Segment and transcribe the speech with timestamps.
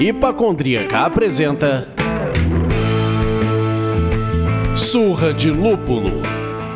[0.00, 1.86] Hipacondríaca apresenta
[4.74, 6.10] Surra de Lúpulo.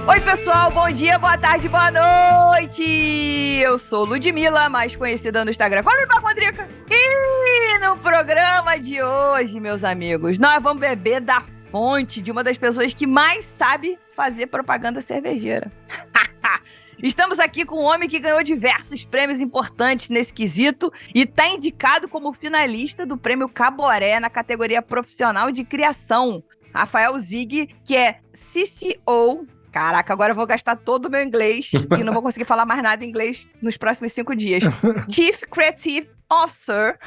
[0.06, 3.60] Oi, pessoal, bom dia, boa tarde, boa noite!
[3.62, 6.68] Eu sou Ludmilla, mais conhecida no Instagram como Hipacondríaca.
[6.90, 11.42] E no programa de hoje, meus amigos, nós vamos beber da
[11.72, 15.70] fonte de uma das pessoas que mais sabe fazer propaganda cervejeira.
[17.02, 22.08] Estamos aqui com um homem que ganhou diversos prêmios importantes nesse quesito e está indicado
[22.08, 26.42] como finalista do prêmio Caboré na categoria profissional de criação.
[26.72, 29.46] Rafael Zig, que é CCO.
[29.70, 32.82] Caraca, agora eu vou gastar todo o meu inglês e não vou conseguir falar mais
[32.82, 34.62] nada em inglês nos próximos cinco dias.
[35.10, 36.98] Chief Creative Officer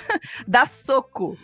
[0.46, 1.38] da Soco.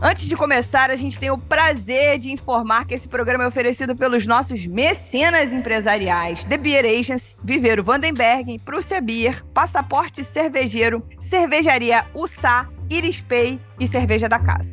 [0.00, 3.96] Antes de começar, a gente tem o prazer de informar que esse programa é oferecido
[3.96, 12.68] pelos nossos mecenas empresariais: The Beer Agency, Viveiro Vandenberg, Prússia Beer, Passaporte Cervejeiro, Cervejaria Ussá,
[12.88, 14.70] Iris Pay e Cerveja da Casa.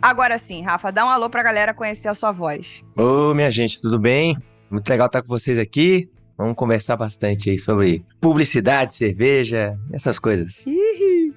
[0.00, 2.82] Agora sim, Rafa, dá um alô pra galera conhecer a sua voz.
[2.96, 4.38] Ô, minha gente, tudo bem?
[4.70, 6.08] Muito legal estar com vocês aqui.
[6.38, 10.64] Vamos conversar bastante aí sobre publicidade, cerveja, essas coisas.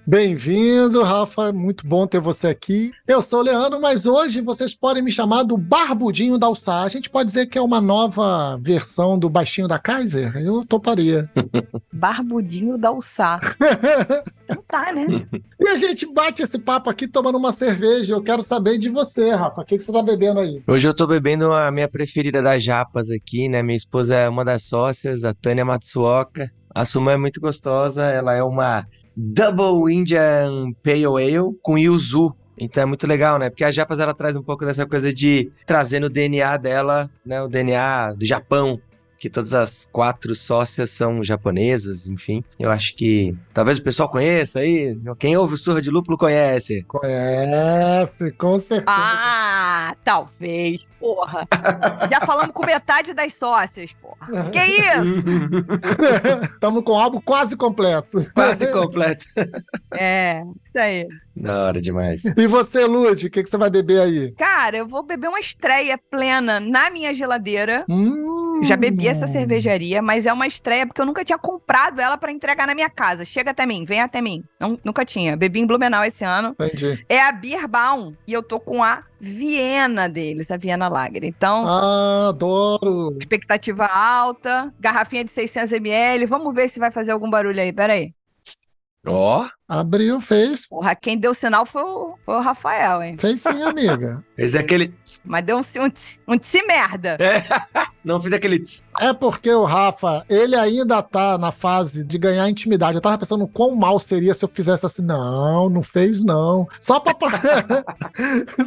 [0.06, 1.54] Bem-vindo, Rafa.
[1.54, 2.92] Muito bom ter você aqui.
[3.08, 6.82] Eu sou o Leandro, mas hoje vocês podem me chamar do Barbudinho da Alçá.
[6.82, 10.36] A gente pode dizer que é uma nova versão do Baixinho da Kaiser?
[10.36, 11.32] Eu toparia.
[11.94, 13.40] Barbudinho da Alçá.
[14.44, 15.26] então tá, né?
[15.60, 18.14] E a gente bate esse papo aqui tomando uma cerveja.
[18.14, 19.62] Eu quero saber de você, Rafa.
[19.62, 20.62] O que, que você tá bebendo aí?
[20.68, 23.64] Hoje eu tô bebendo a minha preferida das japas aqui, né?
[23.64, 26.52] Minha esposa é uma das sócias, a Tânia Matsuoka.
[26.74, 32.34] A Suma é muito gostosa, ela é uma Double Indian Pale Ale com Yuzu.
[32.58, 33.50] Então é muito legal, né?
[33.50, 37.42] Porque a Japas ela traz um pouco dessa coisa de trazer no DNA dela, né?
[37.42, 38.80] O DNA do Japão,
[39.24, 42.44] que todas as quatro sócias são japonesas, enfim.
[42.60, 45.00] Eu acho que talvez o pessoal conheça aí.
[45.18, 46.84] Quem ouve o Surra de Lúpulo conhece.
[46.84, 48.84] Conhece, com certeza.
[48.86, 51.48] Ah, talvez, porra.
[52.12, 54.50] Já falamos com metade das sócias, porra.
[54.52, 55.24] Que isso?
[56.54, 58.30] Estamos com o álbum quase completo.
[58.34, 59.26] Quase completo.
[59.94, 61.08] É, isso aí.
[61.36, 62.24] Da hora demais.
[62.38, 64.32] E você, Lud, o que, que você vai beber aí?
[64.34, 67.86] Cara, eu vou beber uma estreia plena na minha geladeira.
[67.90, 68.62] Hum.
[68.64, 72.32] Já bebi essa cervejaria, mas é uma estreia porque eu nunca tinha comprado ela pra
[72.32, 73.26] entregar na minha casa.
[73.26, 74.44] Chega até mim, vem até mim.
[74.60, 75.36] Não, nunca tinha.
[75.36, 76.56] Bebi em Blumenau esse ano.
[76.60, 77.04] Entendi.
[77.10, 81.24] É a Bierbaum e eu tô com a Viena deles, a Viena Lager.
[81.26, 83.18] Então, Ah, adoro.
[83.20, 86.26] expectativa alta, garrafinha de 600ml.
[86.28, 87.74] Vamos ver se vai fazer algum barulho aí.
[87.74, 88.14] Pera aí.
[89.06, 90.68] Ó, Abriu, fez.
[90.68, 93.18] Porra, quem deu sinal foi o, foi o Rafael, hein?
[93.18, 94.24] Fez sim, amiga.
[94.36, 94.94] fez aquele.
[95.26, 97.18] Mas deu um, um, um tsi merda.
[98.06, 98.64] Não fiz aquele.
[99.00, 102.96] É porque o Rafa, ele ainda tá na fase de ganhar intimidade.
[102.96, 105.02] Eu tava pensando quão mal seria se eu fizesse assim.
[105.02, 106.68] Não, não fez não.
[106.80, 107.14] Só pra.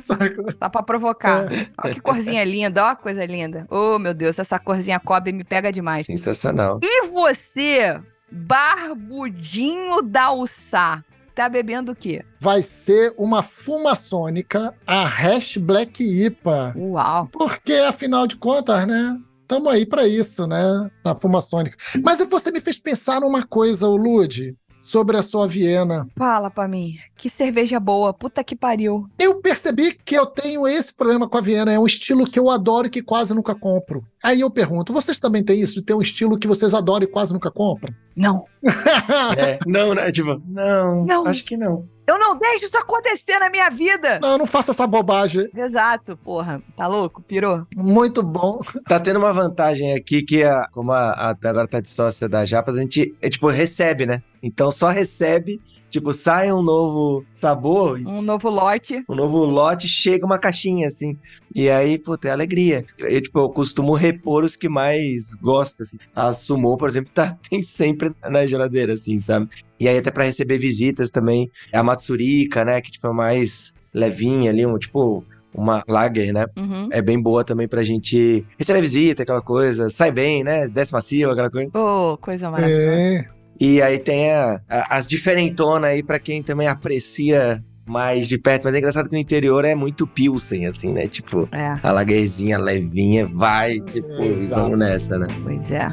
[0.58, 1.46] Só pra provocar.
[1.84, 3.64] Olha que corzinha linda, ó, coisa linda.
[3.70, 6.06] Oh, meu Deus, essa corzinha cobre me pega demais.
[6.06, 6.80] Sensacional.
[6.82, 8.00] E você,
[8.30, 11.04] barbudinho da Ussá,
[11.34, 12.24] tá bebendo o quê?
[12.40, 16.74] Vai ser uma fumaçônica, a Hash Black IPA.
[16.76, 17.28] Uau.
[17.32, 19.18] Porque, afinal de contas, né?
[19.46, 20.90] Tamo aí pra isso, né?
[21.04, 21.76] Na fumaçônica.
[22.02, 26.06] Mas você me fez pensar numa coisa, o Lud, sobre a sua Viena.
[26.16, 26.96] Fala pra mim.
[27.16, 28.14] Que cerveja boa.
[28.14, 29.08] Puta que pariu.
[29.18, 31.72] Eu percebi que eu tenho esse problema com a Viena.
[31.72, 34.04] É um estilo que eu adoro e que quase nunca compro.
[34.22, 35.74] Aí eu pergunto, vocês também têm isso?
[35.74, 37.94] De ter um estilo que vocês adoram e quase nunca compram?
[38.16, 38.46] Não.
[39.36, 40.10] É, não, né?
[40.10, 41.26] Tipo, não, Não.
[41.26, 41.86] acho que não.
[42.06, 44.20] Eu não deixo isso acontecer na minha vida.
[44.20, 45.48] Não, não faça essa bobagem.
[45.54, 46.62] Exato, porra.
[46.76, 47.20] Tá louco?
[47.22, 47.66] Pirou?
[47.76, 48.60] Muito bom.
[48.88, 52.44] Tá tendo uma vantagem aqui que, a, como a, a agora tá de sócia da
[52.44, 54.22] Japas, a gente, é, tipo, recebe, né?
[54.42, 55.60] Então só recebe,
[55.98, 59.02] tipo, sai um novo sabor, Um novo lote.
[59.08, 61.16] um novo lote, chega uma caixinha, assim.
[61.54, 62.84] E aí, pô, tem alegria.
[62.98, 65.96] Eu, tipo, eu costumo repor os que mais gosto, assim.
[66.14, 69.48] A Sumô, por exemplo, tá, tem sempre na geladeira, assim, sabe?
[69.80, 71.50] E aí até pra receber visitas também.
[71.72, 72.80] É a Matsurika, né?
[72.80, 75.24] Que, tipo, é mais levinha ali, um, tipo,
[75.54, 76.44] uma lager, né?
[76.56, 76.88] Uhum.
[76.92, 79.88] É bem boa também pra gente receber visita, aquela coisa.
[79.88, 80.68] Sai bem, né?
[80.68, 81.70] Desce macio, aquela coisa.
[81.74, 82.84] Ô, coisa maravilhosa.
[82.84, 83.35] É.
[83.60, 88.64] E aí tem a- a- as diferentonas aí pra quem também aprecia mais de perto.
[88.64, 91.06] Mas é engraçado que no interior é muito pilsen, assim, né?
[91.06, 94.62] Tipo, É, a lagerzinha levinha vai, tipo, e Exato.
[94.62, 95.26] vamos nessa, né?
[95.42, 95.88] pois é.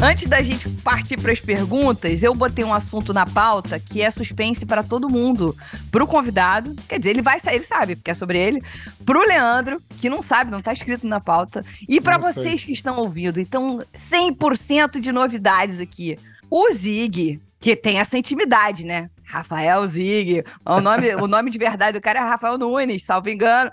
[0.04, 4.10] Antes da gente partir para as perguntas, eu botei um assunto na pauta que é
[4.10, 5.56] suspense para todo mundo.
[5.90, 8.62] Pro convidado, quer dizer, ele vai sair, ele sabe, porque é sobre ele.
[9.06, 11.64] Pro Leandro, que não sabe, não tá escrito na pauta.
[11.88, 13.40] E para vocês que estão ouvindo.
[13.40, 16.18] Então, 100% de novidades aqui.
[16.50, 19.08] O Zig, que tem essa intimidade, né?
[19.24, 20.44] Rafael Zig.
[20.66, 23.70] O nome, o nome de verdade do cara é Rafael Nunes, salvo engano.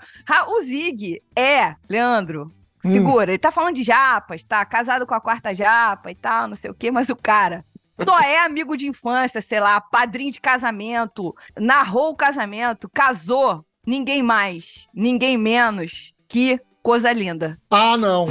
[0.48, 2.50] O Zig é, Leandro,
[2.84, 2.92] Hum.
[2.92, 3.30] segura.
[3.30, 6.70] Ele tá falando de japas, tá casado com a quarta japa e tal, não sei
[6.70, 7.64] o quê, mas o cara
[8.04, 13.64] só é amigo de infância, sei lá, padrinho de casamento, narrou o casamento, casou.
[13.86, 17.58] Ninguém mais, ninguém menos que coisa linda.
[17.70, 18.28] Ah, não.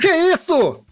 [0.00, 0.84] Que isso?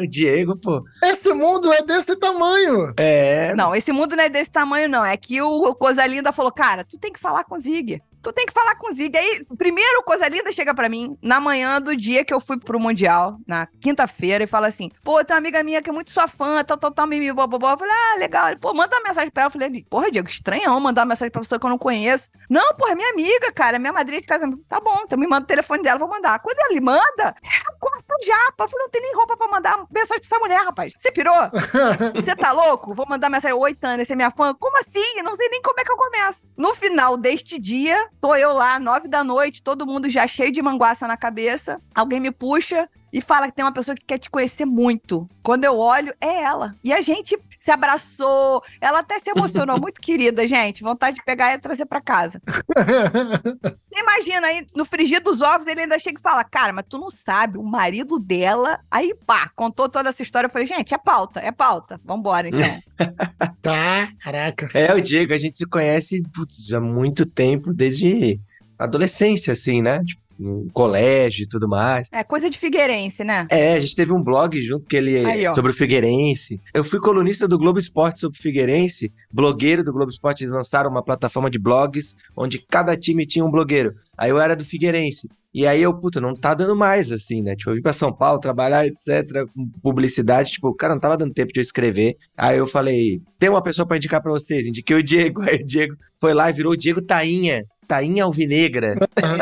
[0.00, 0.82] o Diego, pô.
[1.02, 2.94] Esse mundo é desse tamanho.
[2.96, 3.54] É.
[3.54, 5.04] Não, esse mundo não é desse tamanho, não.
[5.04, 8.02] É que o Coisa Linda falou, cara, tu tem que falar com o Zig.
[8.24, 9.14] Tu tem que falar com o Zig.
[9.18, 12.80] Aí, primeiro, Coisa Linda chega pra mim na manhã do dia que eu fui pro
[12.80, 16.26] Mundial, na quinta-feira, e fala assim: pô, tem uma amiga minha que é muito sua
[16.26, 17.72] fã, tal, tal, tal, mimi, bobobó.
[17.72, 18.48] Eu falei, ah, legal.
[18.48, 19.48] Ele, pô, manda uma mensagem pra ela.
[19.48, 22.30] Eu falei, porra, Diego, estranhão mandar uma mensagem pra pessoa que eu não conheço.
[22.48, 24.64] Não, porra, é minha amiga, cara, é minha madrinha de casamento.
[24.66, 26.38] Tá bom, então me manda o telefone dela, eu vou mandar.
[26.38, 27.02] Quando ele manda,
[27.42, 28.64] é a quarta japa.
[28.64, 30.94] Eu falei, não tem nem roupa pra mandar mensagem pra essa mulher, rapaz.
[30.98, 31.34] Você pirou?
[32.16, 32.94] Você tá louco?
[32.94, 33.54] Vou mandar mensagem.
[33.54, 34.54] Oi, Tânia, você é minha fã?
[34.54, 35.18] Como assim?
[35.18, 36.42] Eu não sei nem como é que eu começo.
[36.56, 40.62] No final deste dia, tô eu lá, nove da noite, todo mundo já cheio de
[40.62, 41.80] manguaça na cabeça.
[41.94, 45.30] Alguém me puxa e fala que tem uma pessoa que quer te conhecer muito.
[45.40, 46.74] Quando eu olho, é ela.
[46.82, 48.60] E a gente se abraçou.
[48.80, 49.78] Ela até se emocionou.
[49.80, 50.82] muito querida, gente.
[50.82, 52.42] Vontade de pegar e trazer pra casa.
[52.44, 56.98] Você Imagina aí, no frigir dos ovos, ele ainda chega e fala: Cara, mas tu
[56.98, 58.80] não sabe, o marido dela.
[58.90, 60.48] Aí, pá, contou toda essa história.
[60.48, 62.00] Eu falei: Gente, é pauta, é pauta.
[62.04, 62.78] Vambora, então.
[63.62, 64.68] Caraca.
[64.74, 68.40] É, o Diego, a gente se conhece putz, há muito tempo, desde
[68.76, 70.02] adolescência, assim, né?
[70.04, 72.08] Tipo, no colégio e tudo mais.
[72.12, 73.46] É coisa de Figueirense, né?
[73.50, 75.52] É, a gente teve um blog junto que ele Aí, ó.
[75.52, 76.60] sobre o Figueirense.
[76.72, 80.90] Eu fui colunista do Globo Esporte sobre o Figueirense, blogueiro do Globo Esporte, eles lançaram
[80.90, 83.94] uma plataforma de blogs onde cada time tinha um blogueiro.
[84.16, 85.28] Aí eu era do Figueirense.
[85.54, 87.54] E aí eu, puta, não tá dando mais, assim, né?
[87.54, 91.32] Tipo, eu vim pra São Paulo trabalhar, etc, com publicidade, tipo, cara, não tava dando
[91.32, 92.16] tempo de eu escrever.
[92.36, 95.42] Aí eu falei, tem uma pessoa pra indicar pra vocês, indiquei o Diego.
[95.48, 97.64] Aí o Diego foi lá e virou o Diego Tainha.
[97.86, 98.96] Tainha Alvinegra.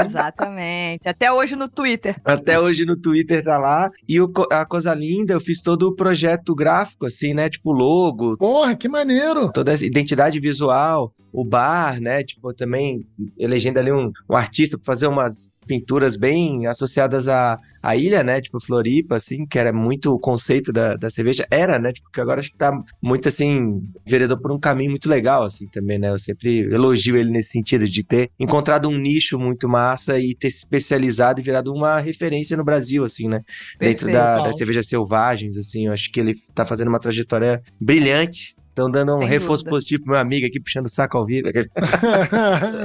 [0.06, 1.08] Exatamente.
[1.08, 2.16] Até hoje no Twitter.
[2.24, 3.90] Até hoje no Twitter tá lá.
[4.08, 7.48] E o Co- a coisa linda, eu fiz todo o projeto gráfico, assim, né?
[7.48, 9.50] Tipo, logo, Porra, que maneiro.
[9.52, 12.22] toda essa identidade visual, o bar, né?
[12.22, 13.06] Tipo, também
[13.38, 18.40] elegendo ali um, um artista pra fazer umas pinturas bem associadas à, à ilha, né?
[18.40, 21.46] Tipo, Floripa, assim, que era muito o conceito da, da cerveja.
[21.50, 21.92] Era, né?
[21.92, 25.66] Tipo, que agora acho que tá muito, assim, vereador por um caminho muito legal, assim,
[25.66, 26.10] também, né?
[26.10, 30.50] Eu sempre elogio ele nesse sentido de ter encontrado um nicho muito massa e ter
[30.50, 33.42] se especializado e virado uma referência no Brasil, assim, né?
[33.78, 34.12] Dentro Perfeito.
[34.12, 34.44] da, Legal.
[34.44, 38.54] das cervejas selvagens, assim, eu acho que ele tá fazendo uma trajetória brilhante.
[38.72, 39.70] Estão dando um Sem reforço dúvida.
[39.70, 41.48] positivo pro meu amigo aqui, puxando o saco ao vivo.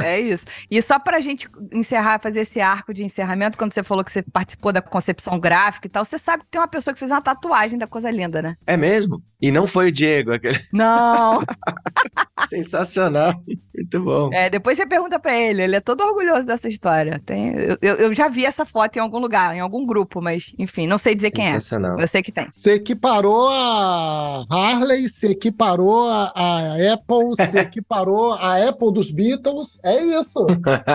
[0.03, 0.43] É isso.
[0.69, 4.21] E só pra gente encerrar, fazer esse arco de encerramento, quando você falou que você
[4.21, 7.21] participou da concepção gráfica e tal, você sabe que tem uma pessoa que fez uma
[7.21, 8.55] tatuagem da coisa linda, né?
[8.67, 9.23] É mesmo?
[9.41, 11.41] E não foi o Diego, aquele Não!
[12.49, 13.33] sensacional.
[13.75, 14.29] Muito bom.
[14.33, 17.21] É, depois você pergunta pra ele, ele é todo orgulhoso dessa história.
[17.25, 20.53] Tem, eu, eu- eu já vi essa foto em algum lugar, em algum grupo, mas
[20.57, 21.53] enfim, não sei dizer quem é.
[21.53, 21.99] Sensacional.
[21.99, 22.47] Eu sei que tem.
[22.51, 29.79] Você equiparou a Harley, você equiparou a, a Apple, você equiparou a Apple dos Beatles.
[29.83, 30.45] É isso.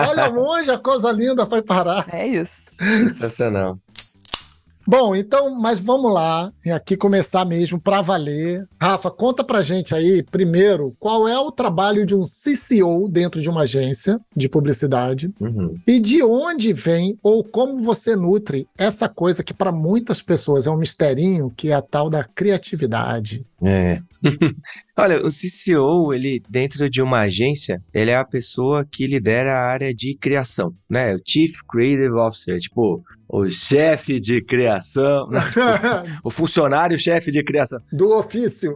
[0.09, 2.05] Olha onde a coisa linda foi parar.
[2.11, 2.63] É isso.
[2.77, 3.77] Sensacional.
[4.85, 8.67] Bom, então, mas vamos lá, aqui começar mesmo para valer.
[8.81, 13.49] Rafa, conta pra gente aí, primeiro, qual é o trabalho de um CCO dentro de
[13.49, 15.79] uma agência de publicidade Uhum.
[15.87, 20.69] e de onde vem ou como você nutre essa coisa que para muitas pessoas é
[20.69, 23.45] um misterinho, que é a tal da criatividade.
[23.65, 23.99] É.
[24.97, 29.65] Olha, o CCO, ele, dentro de uma agência, ele é a pessoa que lidera a
[29.65, 31.15] área de criação, né?
[31.15, 35.41] O Chief Creative Officer, tipo, o chefe de criação, né?
[36.23, 38.75] o funcionário-chefe de criação, Do ofício.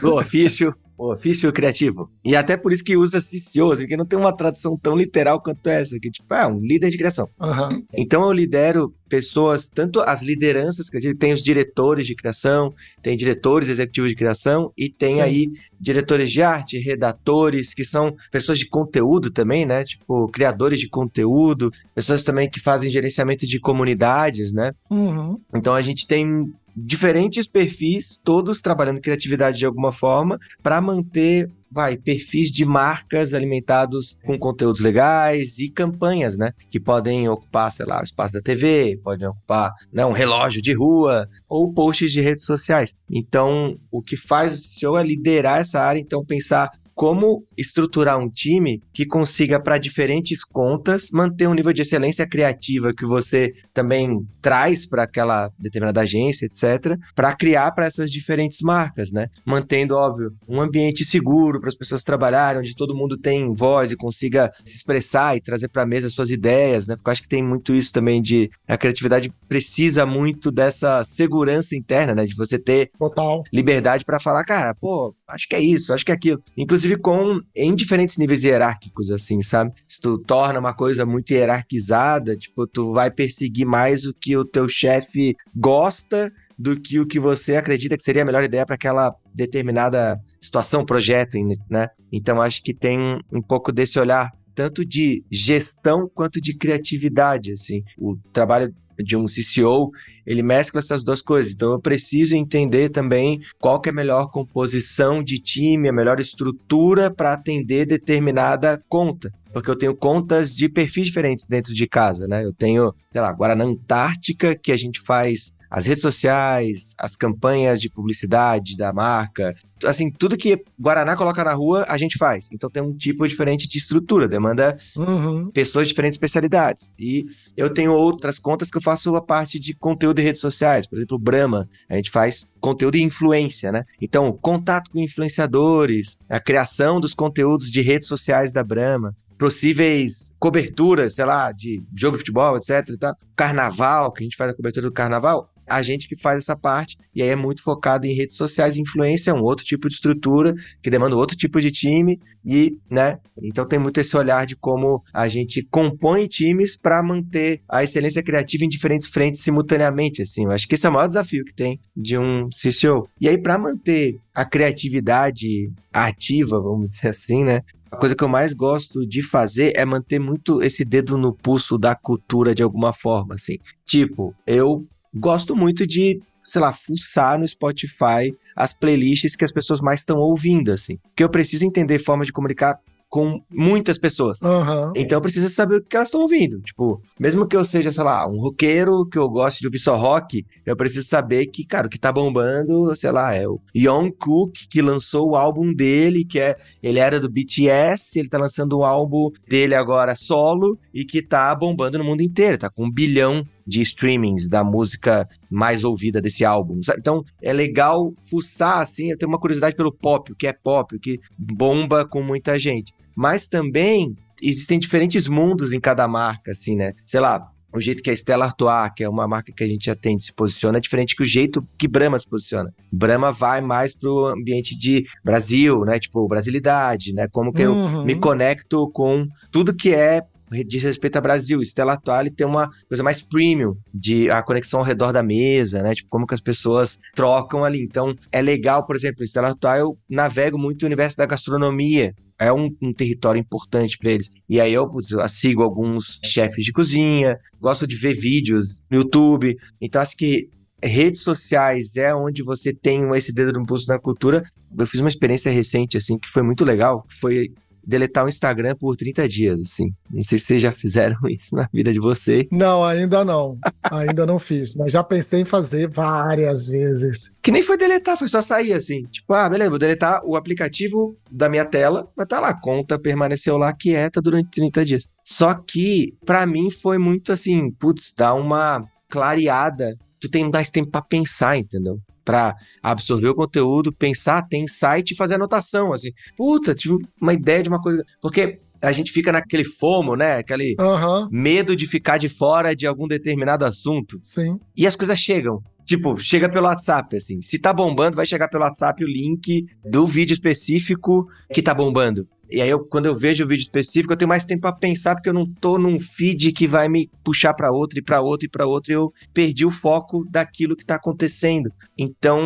[0.00, 0.74] do ofício,
[1.08, 2.10] ofício criativo.
[2.24, 5.40] E até por isso que usa CCO, assim, porque não tem uma tradução tão literal
[5.40, 7.28] quanto essa, que tipo, é um líder de criação.
[7.40, 7.82] Aham.
[7.94, 13.68] Então eu lidero pessoas, tanto as lideranças criativas, tem os diretores de criação, tem diretores
[13.68, 15.20] executivos de criação e tem Sim.
[15.20, 15.46] aí
[15.80, 19.82] diretores de arte, redatores, que são pessoas de conteúdo também, né?
[19.82, 24.72] Tipo, criadores de conteúdo, pessoas também que fazem gerenciamento de comunidades, né?
[24.90, 25.40] Uhum.
[25.54, 26.52] Então a gente tem
[26.84, 34.18] diferentes perfis, todos trabalhando criatividade de alguma forma, para manter, vai, perfis de marcas alimentados
[34.24, 36.52] com conteúdos legais e campanhas, né?
[36.68, 40.72] Que podem ocupar, sei lá, o espaço da TV, podem ocupar né, um relógio de
[40.72, 42.94] rua ou posts de redes sociais.
[43.10, 48.28] Então, o que faz o CEO é liderar essa área, então pensar como estruturar um
[48.28, 54.20] time que consiga, para diferentes contas, manter um nível de excelência criativa que você também
[54.42, 59.28] traz para aquela determinada agência, etc., para criar para essas diferentes marcas, né?
[59.46, 63.96] Mantendo, óbvio, um ambiente seguro para as pessoas trabalharem, onde todo mundo tem voz e
[63.96, 66.96] consiga se expressar e trazer para a mesa suas ideias, né?
[66.96, 71.74] Porque eu acho que tem muito isso também de a criatividade precisa muito dessa segurança
[71.74, 72.26] interna, né?
[72.26, 73.42] De você ter Total.
[73.50, 76.42] liberdade para falar, cara, pô, acho que é isso, acho que é aquilo.
[76.58, 79.72] Inclusive com em diferentes níveis hierárquicos, assim, sabe?
[79.88, 84.44] Se tu torna uma coisa muito hierarquizada, tipo, tu vai perseguir mais o que o
[84.44, 88.74] teu chefe gosta do que o que você acredita que seria a melhor ideia para
[88.74, 91.38] aquela determinada situação, projeto,
[91.70, 91.88] né?
[92.12, 94.30] Então acho que tem um pouco desse olhar
[94.60, 97.82] tanto de gestão quanto de criatividade, assim.
[97.96, 99.90] O trabalho de um CCO,
[100.26, 101.54] ele mescla essas duas coisas.
[101.54, 106.20] Então eu preciso entender também qual que é a melhor composição de time, a melhor
[106.20, 109.32] estrutura para atender determinada conta.
[109.50, 112.44] Porque eu tenho contas de perfis diferentes dentro de casa, né?
[112.44, 117.14] Eu tenho, sei lá, agora na Antártica, que a gente faz as redes sociais, as
[117.14, 122.48] campanhas de publicidade da marca, assim, tudo que Guaraná coloca na rua, a gente faz.
[122.52, 125.50] Então tem um tipo diferente de estrutura, demanda Uhum.
[125.50, 126.90] pessoas de diferentes especialidades.
[126.98, 127.24] E
[127.56, 130.86] eu tenho outras contas que eu faço a parte de conteúdo e redes sociais.
[130.86, 133.84] Por exemplo, Brahma, a gente faz conteúdo e influência, né?
[134.00, 141.14] Então, contato com influenciadores, a criação dos conteúdos de redes sociais da Brahma, possíveis coberturas,
[141.14, 142.96] sei lá, de jogo de futebol, etc.
[142.98, 143.14] tal.
[143.34, 146.96] Carnaval, que a gente faz a cobertura do carnaval, a gente que faz essa parte,
[147.14, 150.54] e aí é muito focado em redes sociais, influência é um outro tipo de estrutura,
[150.82, 155.02] que demanda outro tipo de time, e, né, então tem muito esse olhar de como
[155.12, 160.50] a gente compõe times para manter a excelência criativa em diferentes frentes simultaneamente, assim, eu
[160.50, 163.08] acho que esse é o maior desafio que tem de um CCO.
[163.20, 168.28] E aí, para manter a criatividade ativa, vamos dizer assim, né, a coisa que eu
[168.28, 172.92] mais gosto de fazer é manter muito esse dedo no pulso da cultura de alguma
[172.92, 173.58] forma, assim.
[173.84, 179.80] Tipo, eu gosto muito de, sei lá, fuçar no Spotify as playlists que as pessoas
[179.80, 180.96] mais estão ouvindo, assim.
[180.96, 182.78] Porque eu preciso entender forma de comunicar
[183.10, 184.40] com muitas pessoas.
[184.40, 184.92] Aham.
[184.94, 186.60] Então eu preciso saber o que elas estão ouvindo.
[186.60, 189.96] Tipo, mesmo que eu seja, sei lá, um roqueiro que eu goste de ouvir só
[189.96, 194.12] rock, eu preciso saber que, cara, o que tá bombando, sei lá, é o Young
[194.12, 196.56] Cook, que lançou o álbum dele, que é.
[196.80, 201.52] Ele era do BTS, ele tá lançando o álbum dele agora solo e que tá
[201.54, 206.44] bombando no mundo inteiro, tá com um bilhão de streamings da música mais ouvida desse
[206.44, 206.82] álbum.
[206.82, 206.98] sabe?
[207.00, 210.94] Então é legal fuçar assim, eu tenho uma curiosidade pelo pop, o que é pop,
[210.96, 212.92] o que bomba com muita gente.
[213.16, 216.94] Mas também existem diferentes mundos em cada marca, assim, né?
[217.06, 219.88] Sei lá, o jeito que a Stella Artois, que é uma marca que a gente
[219.88, 222.72] atende, se posiciona é diferente que o jeito que Brahma se posiciona.
[222.92, 225.98] Brahma vai mais pro ambiente de Brasil, né?
[226.00, 227.28] Tipo, brasilidade, né?
[227.30, 228.04] Como que eu Uhum.
[228.04, 230.20] me conecto com tudo que é
[230.66, 231.62] diz respeito a Brasil.
[231.62, 235.94] Stella Artois tem uma coisa mais premium de a conexão ao redor da mesa, né?
[235.94, 237.82] Tipo, como que as pessoas trocam ali.
[237.82, 242.14] Então, é legal, por exemplo, Stella Artois eu navego muito o universo da gastronomia.
[242.38, 244.30] é um, um território importante para eles.
[244.48, 244.88] E aí eu
[245.28, 249.54] sigo alguns chefes de cozinha, gosto de ver vídeos no YouTube.
[249.80, 250.48] Então acho que
[250.82, 254.42] redes sociais é onde você tem esse dedo no pulso na cultura.
[254.78, 257.04] Eu fiz uma experiência recente, assim, que foi muito legal.
[257.20, 257.52] Foi
[257.86, 259.92] deletar o Instagram por 30 dias, assim.
[260.10, 262.46] Não sei se vocês já fizeram isso na vida de vocês.
[262.50, 263.58] Não, ainda não.
[263.82, 264.74] ainda não fiz.
[264.74, 267.30] Mas já pensei em fazer várias vezes.
[267.42, 269.02] Que nem foi deletar, foi só sair, assim.
[269.04, 272.98] Tipo, ah, beleza, vou deletar o aplicativo da minha tela, mas tá lá, a conta
[272.98, 275.08] permaneceu lá quieta durante 30 dias.
[275.24, 280.90] Só que, para mim, foi muito assim, putz, dá uma clareada tu tem mais tempo
[280.90, 281.98] para pensar, entendeu?
[282.24, 286.10] Para absorver o conteúdo, pensar, ter insight e fazer anotação, assim.
[286.36, 288.02] Puta, tive uma ideia de uma coisa.
[288.20, 290.36] Porque a gente fica naquele fomo, né?
[290.38, 294.18] Aquele Aham, medo de ficar de fora de algum determinado assunto.
[294.22, 294.58] sim.
[294.76, 295.62] E as coisas chegam.
[295.84, 297.42] Tipo, chega pelo WhatsApp, assim.
[297.42, 302.28] Se tá bombando, vai chegar pelo WhatsApp o link do vídeo específico que tá bombando.
[302.50, 305.14] E aí, eu, quando eu vejo o vídeo específico, eu tenho mais tempo pra pensar,
[305.14, 308.46] porque eu não tô num feed que vai me puxar pra outro, e pra outro,
[308.46, 311.70] e pra outro, e eu perdi o foco daquilo que tá acontecendo.
[311.96, 312.40] Então,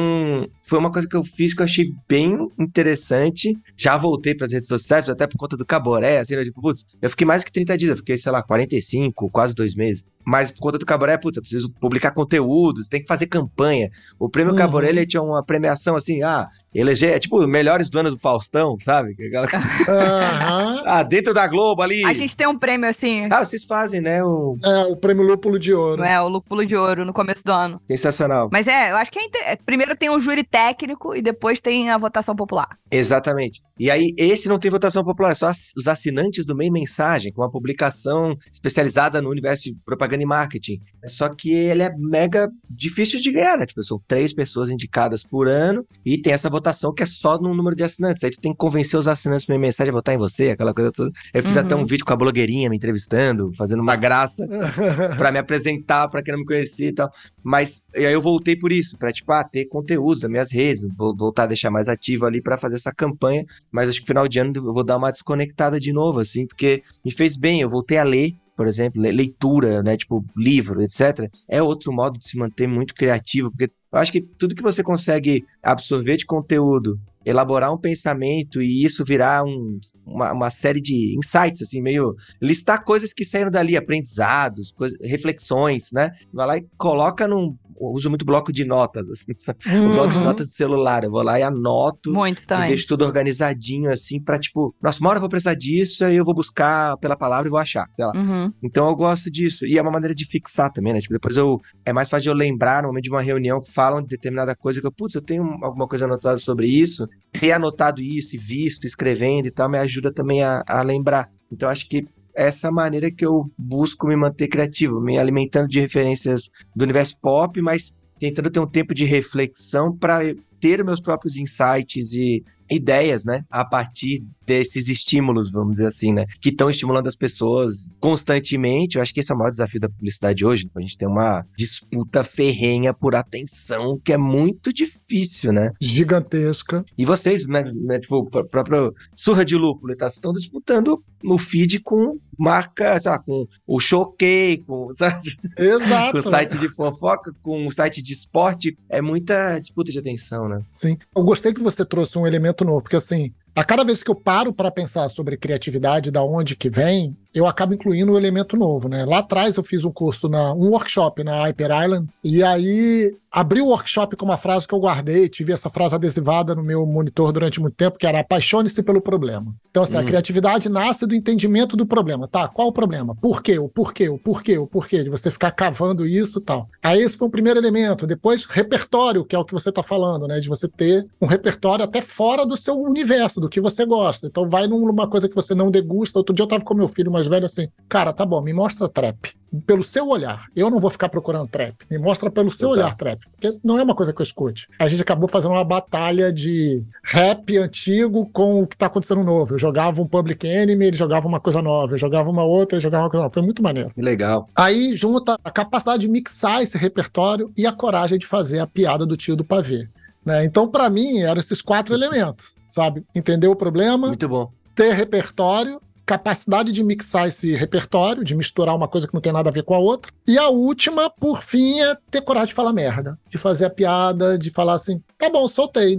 [0.62, 3.56] foi uma coisa que eu fiz que eu achei bem interessante.
[3.76, 6.44] Já voltei pras redes sociais, até por conta do Caboré, assim, né?
[6.44, 9.74] tipo, putz, eu fiquei mais que 30 dias, eu fiquei, sei lá, 45, quase dois
[9.74, 10.04] meses.
[10.26, 13.90] Mas por conta do Caboré, putz, eu preciso publicar conteúdos, tem que fazer campanha.
[14.18, 14.58] O prêmio Uhum.
[14.58, 18.76] Caboré, ele tinha uma premiação assim, ah, eleger, é tipo, melhores do ano do Faustão,
[18.80, 19.12] sabe?
[19.12, 19.46] Aquela-
[19.88, 20.82] Aham.
[20.86, 22.04] ah, dentro da Globo ali.
[22.04, 24.22] A gente tem um prêmio assim, Ah, vocês fazem, né?
[24.24, 24.56] O...
[24.64, 26.02] É, o prêmio Lúpulo de Ouro.
[26.02, 26.20] não é?
[26.20, 27.80] O Lúpulo de Ouro no começo do ano.
[27.88, 28.48] Sensacional.
[28.52, 29.58] Mas é, eu acho que é inter...
[29.64, 32.68] primeiro tem o júri técnico e depois tem a votação popular.
[32.90, 33.60] Exatamente.
[33.78, 37.42] E aí, esse não tem votação popular, é só os assinantes do Meio Mensagem, com
[37.42, 40.78] uma publicação especializada no universo de propaganda e marketing.
[41.06, 43.66] Só que ele é mega difícil de ganhar, né?
[43.66, 46.63] Tipo, são três pessoas indicadas por ano e tem essa votação
[46.94, 48.22] que é só no número de assinantes.
[48.24, 50.90] Aí tu tem que convencer os assinantes Meio Mensagem a votar em você, aquela coisa
[50.92, 51.10] toda.
[51.32, 51.60] Eu fiz Uhum.
[51.62, 54.46] até um vídeo com a blogueirinha me entrevistando, fazendo uma graça.
[55.18, 57.10] Pra me apresentar pra quem não me conhecia e tal.
[57.42, 60.86] Mas e aí eu voltei por isso, pra tipo, ah, ter conteúdo das minhas redes,
[60.96, 64.26] vou voltar a deixar mais ativo ali pra fazer essa campanha, mas acho que final
[64.28, 67.68] de ano eu vou dar uma desconectada de novo assim, porque me fez bem, eu
[67.70, 71.28] voltei a ler por exemplo, le- leitura, né, tipo livro, etc.
[71.48, 74.82] É outro modo de se manter muito criativo, porque eu acho que tudo que você
[74.82, 81.16] consegue absorver de conteúdo, elaborar um pensamento e isso virar um- uma, uma série de
[81.16, 86.10] insights, assim, meio listar coisas que saíram dali, aprendizados, coisas, reflexões, né?
[86.32, 87.56] Vai lá e coloca num.
[87.80, 89.58] Eu uso muito bloco de notas, assim, sabe?
[89.66, 90.24] o bloco de Uhum.
[90.24, 91.04] notas de celular.
[91.04, 92.12] Eu vou lá e anoto.
[92.12, 92.66] Muito E também.
[92.68, 96.24] deixo tudo organizadinho, assim, pra tipo, nossa, uma hora eu vou precisar disso, aí eu
[96.24, 98.12] vou buscar pela palavra e vou achar, sei lá.
[98.14, 98.52] Uhum.
[98.62, 99.66] Então eu gosto disso.
[99.66, 101.00] E é uma maneira de fixar também, né?
[101.00, 101.60] Tipo, depois eu.
[101.84, 104.80] É mais fácil eu lembrar no momento de uma reunião que falam de determinada coisa
[104.80, 107.08] que eu, putz, eu tenho alguma coisa anotada sobre isso.
[107.32, 111.28] Ter anotado isso e visto, escrevendo e tal, me ajuda também a, a lembrar.
[111.50, 116.50] Então acho que essa maneira que eu busco me manter criativo, me alimentando de referências
[116.74, 120.20] do universo pop, mas tentando ter um tempo de reflexão para
[120.60, 126.26] ter meus próprios insights e ideias, né, a partir desses estímulos, vamos dizer assim, né,
[126.40, 128.96] que estão estimulando as pessoas constantemente.
[128.96, 130.68] Eu acho que esse é o maior desafio da publicidade hoje.
[130.74, 135.72] A gente tem uma disputa ferrenha por atenção que é muito difícil, né?
[135.80, 136.84] Gigantesca.
[136.96, 141.80] E vocês, né, né, tipo, o próprio Surra de Lúpulo, tá, estão disputando no feed
[141.80, 145.38] com marca, sei lá, com o Choquei, com, sabe?
[145.56, 146.12] Exato.
[146.12, 148.76] com o site de fofoca, com o site de esporte.
[148.88, 150.60] É muita disputa de atenção, né?
[150.70, 150.98] Sim.
[151.16, 154.14] Eu gostei que você trouxe um elemento novo, porque assim, a cada vez que eu
[154.14, 158.88] paro para pensar sobre criatividade, da onde que vem, eu acabo incluindo um elemento novo,
[158.88, 159.04] né?
[159.04, 163.60] Lá atrás eu fiz um curso, na, um workshop na Hyper Island, e aí abri
[163.60, 167.32] o workshop com uma frase que eu guardei, tive essa frase adesivada no meu monitor
[167.32, 169.52] durante muito tempo, que era apaixone-se pelo problema.
[169.70, 170.04] Então, assim, a Hum.
[170.04, 172.28] criatividade nasce do entendimento do problema.
[172.28, 173.12] Tá, qual o problema?
[173.16, 173.58] Por quê?
[173.58, 174.08] O porquê?
[174.08, 174.56] O porquê?
[174.56, 175.02] O porquê?
[175.02, 176.68] De você ficar cavando isso e tal.
[176.80, 178.06] Aí esse foi o primeiro elemento.
[178.06, 180.38] Depois, repertório, que é o que você está falando, né?
[180.38, 184.28] De você ter um repertório até fora do seu universo, do que você gosta.
[184.28, 186.20] Então, vai numa coisa que você não degusta.
[186.20, 188.88] Outro dia eu tava com meu filho mais velho assim, cara, tá bom, me mostra
[188.88, 189.32] trap.
[189.66, 190.46] Pelo seu olhar.
[190.56, 191.76] Eu não vou ficar procurando trap.
[191.88, 193.20] Me mostra pelo seu olhar trap.
[193.30, 194.66] Porque não é uma coisa que eu escute.
[194.80, 199.54] A gente acabou fazendo uma batalha de rap antigo com o que tá acontecendo novo.
[199.54, 201.94] Eu jogava um Public Enemy, ele jogava uma coisa nova.
[201.94, 203.32] Eu jogava uma outra, ele jogava uma coisa nova.
[203.32, 203.92] Foi muito maneiro.
[203.96, 204.48] Legal.
[204.56, 209.06] Aí junta a capacidade de mixar esse repertório e a coragem de fazer a piada
[209.06, 209.88] do tio do pavê.
[210.24, 210.44] Né?
[210.44, 213.04] Então, para mim, eram esses quatro elementos, sabe?
[213.14, 214.50] Entender o problema, Muito bom.
[214.74, 219.48] ter repertório, capacidade de mixar esse repertório, de misturar uma coisa que não tem nada
[219.48, 220.12] a ver com a outra.
[220.26, 224.38] E a última, por fim, é ter coragem de falar merda, de fazer a piada,
[224.38, 225.98] de falar assim: tá bom, soltei.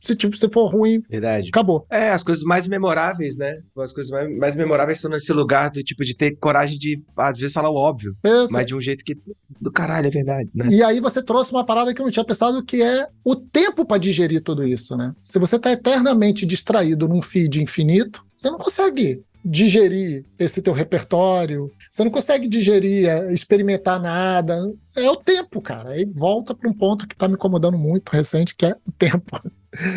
[0.00, 1.48] Se, tipo, se for ruim, Verdade.
[1.48, 1.84] acabou.
[1.90, 3.58] É, as coisas mais memoráveis, né?
[3.76, 7.36] As coisas mais, mais memoráveis estão nesse lugar do tipo de ter coragem de, às
[7.36, 8.52] vezes, falar o óbvio, Pensa.
[8.52, 9.16] mas de um jeito que.
[9.60, 10.68] Do caralho, é verdade, né?
[10.70, 13.84] E aí você trouxe uma parada que eu não tinha pensado, que é o tempo
[13.84, 15.12] para digerir tudo isso, né?
[15.20, 21.70] Se você tá eternamente distraído num feed infinito, você não consegue digerir esse teu repertório,
[21.88, 24.58] você não consegue digerir, é, experimentar nada.
[24.96, 25.90] É o tempo, cara.
[25.90, 29.40] Aí volta para um ponto que tá me incomodando muito recente, que é o tempo.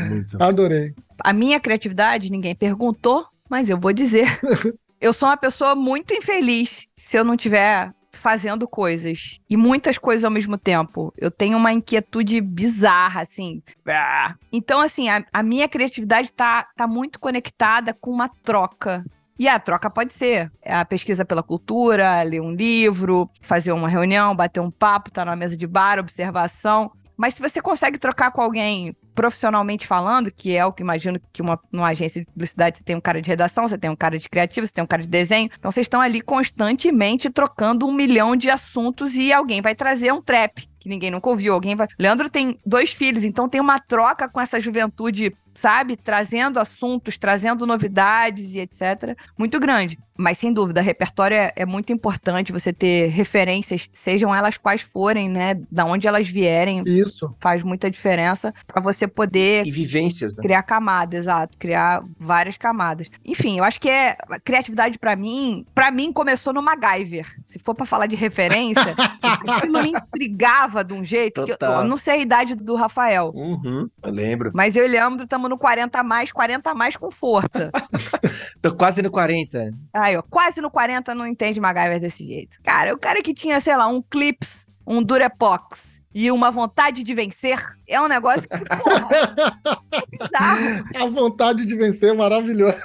[0.09, 0.37] Muito.
[0.41, 0.93] Adorei.
[1.23, 4.39] A minha criatividade, ninguém perguntou, mas eu vou dizer.
[5.01, 10.23] eu sou uma pessoa muito infeliz se eu não tiver fazendo coisas e muitas coisas
[10.23, 11.11] ao mesmo tempo.
[11.17, 13.63] Eu tenho uma inquietude bizarra, assim.
[13.87, 14.35] Ah.
[14.51, 19.03] Então, assim, a, a minha criatividade tá, tá muito conectada com uma troca.
[19.39, 24.35] E a troca pode ser a pesquisa pela cultura, ler um livro, fazer uma reunião,
[24.35, 26.91] bater um papo, estar tá numa mesa de bar, observação.
[27.15, 31.41] Mas se você consegue trocar com alguém profissionalmente falando, que é o que imagino que
[31.41, 34.17] uma, numa agência de publicidade você tem um cara de redação, você tem um cara
[34.17, 35.49] de criativo, você tem um cara de desenho.
[35.57, 40.21] Então vocês estão ali constantemente trocando um milhão de assuntos e alguém vai trazer um
[40.21, 41.53] trap que ninguém nunca ouviu.
[41.53, 41.87] Alguém vai.
[41.97, 45.97] Leandro tem dois filhos, então tem uma troca com essa juventude, sabe?
[45.97, 49.17] Trazendo assuntos, trazendo novidades e etc.
[49.37, 49.99] Muito grande.
[50.19, 55.29] Mas sem dúvida, repertório é, é, muito importante você ter referências, sejam elas quais forem,
[55.29, 55.55] né?
[55.71, 56.83] Da onde elas vierem.
[56.85, 57.33] Isso.
[57.39, 59.65] Faz muita diferença para você poder.
[59.65, 60.43] E vivências, né?
[60.43, 61.57] Criar camadas, exato.
[61.57, 63.09] Criar várias camadas.
[63.23, 64.17] Enfim, eu acho que é.
[64.29, 67.25] A criatividade para mim, para mim começou no MacGyver.
[67.45, 71.45] Se for para falar de referência, aquilo me intrigava de um jeito.
[71.45, 73.31] Que eu, eu, não sei a idade do Rafael.
[73.33, 74.51] Uhum, eu lembro.
[74.53, 77.71] Mas eu e Leandro estamos no 40 a mais, 40 a mais com força.
[78.61, 79.71] Tô quase no 40.
[79.93, 82.59] Aí, ó, quase no 40 não entende MacGyver desse jeito.
[82.61, 87.13] Cara, o cara que tinha, sei lá, um Clips, um Durepox e uma vontade de
[87.13, 89.09] vencer é um negócio que, porra,
[89.91, 90.85] é bizarro.
[90.95, 92.77] A vontade de vencer é maravilhoso.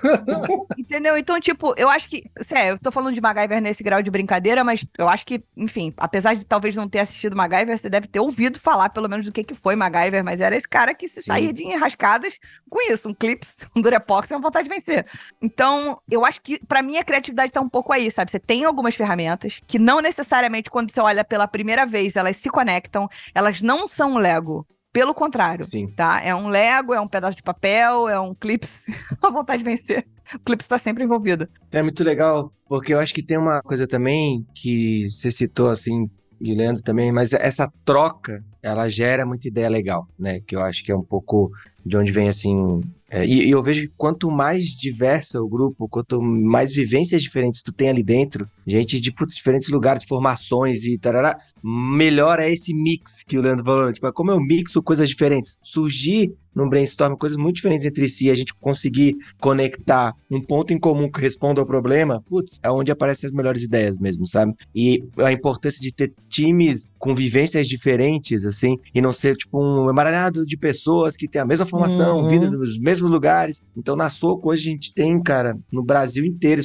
[0.78, 1.16] Entendeu?
[1.16, 2.24] Então, tipo, eu acho que.
[2.42, 5.92] Sério, eu tô falando de MacGyver nesse grau de brincadeira, mas eu acho que, enfim,
[5.96, 9.32] apesar de talvez não ter assistido MacGyver, você deve ter ouvido falar pelo menos do
[9.32, 11.30] que, que foi MacGyver, mas era esse cara que se Sim.
[11.30, 15.06] saía de enrascadas com isso, um clips, um Durepox e uma vontade de vencer.
[15.40, 18.30] Então, eu acho que, pra mim, a criatividade tá um pouco aí, sabe?
[18.30, 22.48] Você tem algumas ferramentas que não necessariamente, quando você olha pela primeira vez, elas se
[22.48, 24.66] conectam, elas não são um Lego.
[24.92, 25.88] Pelo contrário, Sim.
[25.88, 26.22] tá?
[26.22, 28.84] É um Lego, é um pedaço de papel, é um clips,
[29.20, 30.06] a vontade de vencer.
[30.36, 31.48] O clips tá sempre envolvido.
[31.72, 36.08] É muito legal, porque eu acho que tem uma coisa também que você citou assim,
[36.40, 40.40] e Leandro também, mas essa troca, ela gera muita ideia legal, né?
[40.40, 41.50] Que eu acho que é um pouco
[41.84, 42.80] de onde vem assim.
[43.14, 47.22] É, e, e eu vejo que quanto mais diverso é o grupo, quanto mais vivências
[47.22, 52.50] diferentes tu tem ali dentro, gente de putz, diferentes lugares, formações e tarará, melhor é
[52.50, 53.92] esse mix que o Leandro falou.
[53.92, 55.60] Tipo, é como eu mixo coisas diferentes.
[55.62, 60.78] Surgir num brainstorm coisas muito diferentes entre si, a gente conseguir conectar um ponto em
[60.78, 64.54] comum que responda ao problema, putz, é onde aparecem as melhores ideias mesmo, sabe?
[64.74, 69.88] E a importância de ter times com vivências diferentes, assim, e não ser tipo um
[69.88, 72.28] emaranhado de pessoas que têm a mesma formação, Uhum.
[72.28, 73.60] vindo nos mesmos lugares.
[73.76, 76.62] Então, na Soco, hoje a gente tem, cara, no Brasil inteiro,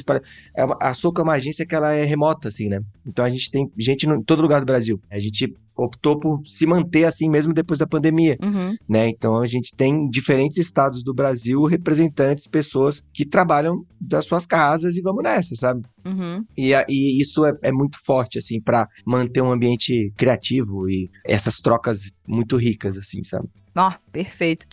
[0.56, 2.80] é a Soco é uma agência que ela é remota, assim, né?
[3.06, 5.00] Então a gente tem gente em todo lugar do Brasil.
[5.10, 8.74] A gente optou por se manter assim mesmo depois da pandemia Uhum.
[8.88, 9.08] né?
[9.08, 14.96] Então a gente tem diferentes estados do Brasil, representantes, pessoas que trabalham das suas casas
[14.96, 15.82] e vamos nessa, sabe?
[16.04, 16.44] Uhum.
[16.56, 21.56] E, e isso é, é muito forte, assim, para manter um ambiente criativo e essas
[21.56, 23.48] trocas muito ricas, assim, sabe?
[23.76, 24.66] Ó, perfeito.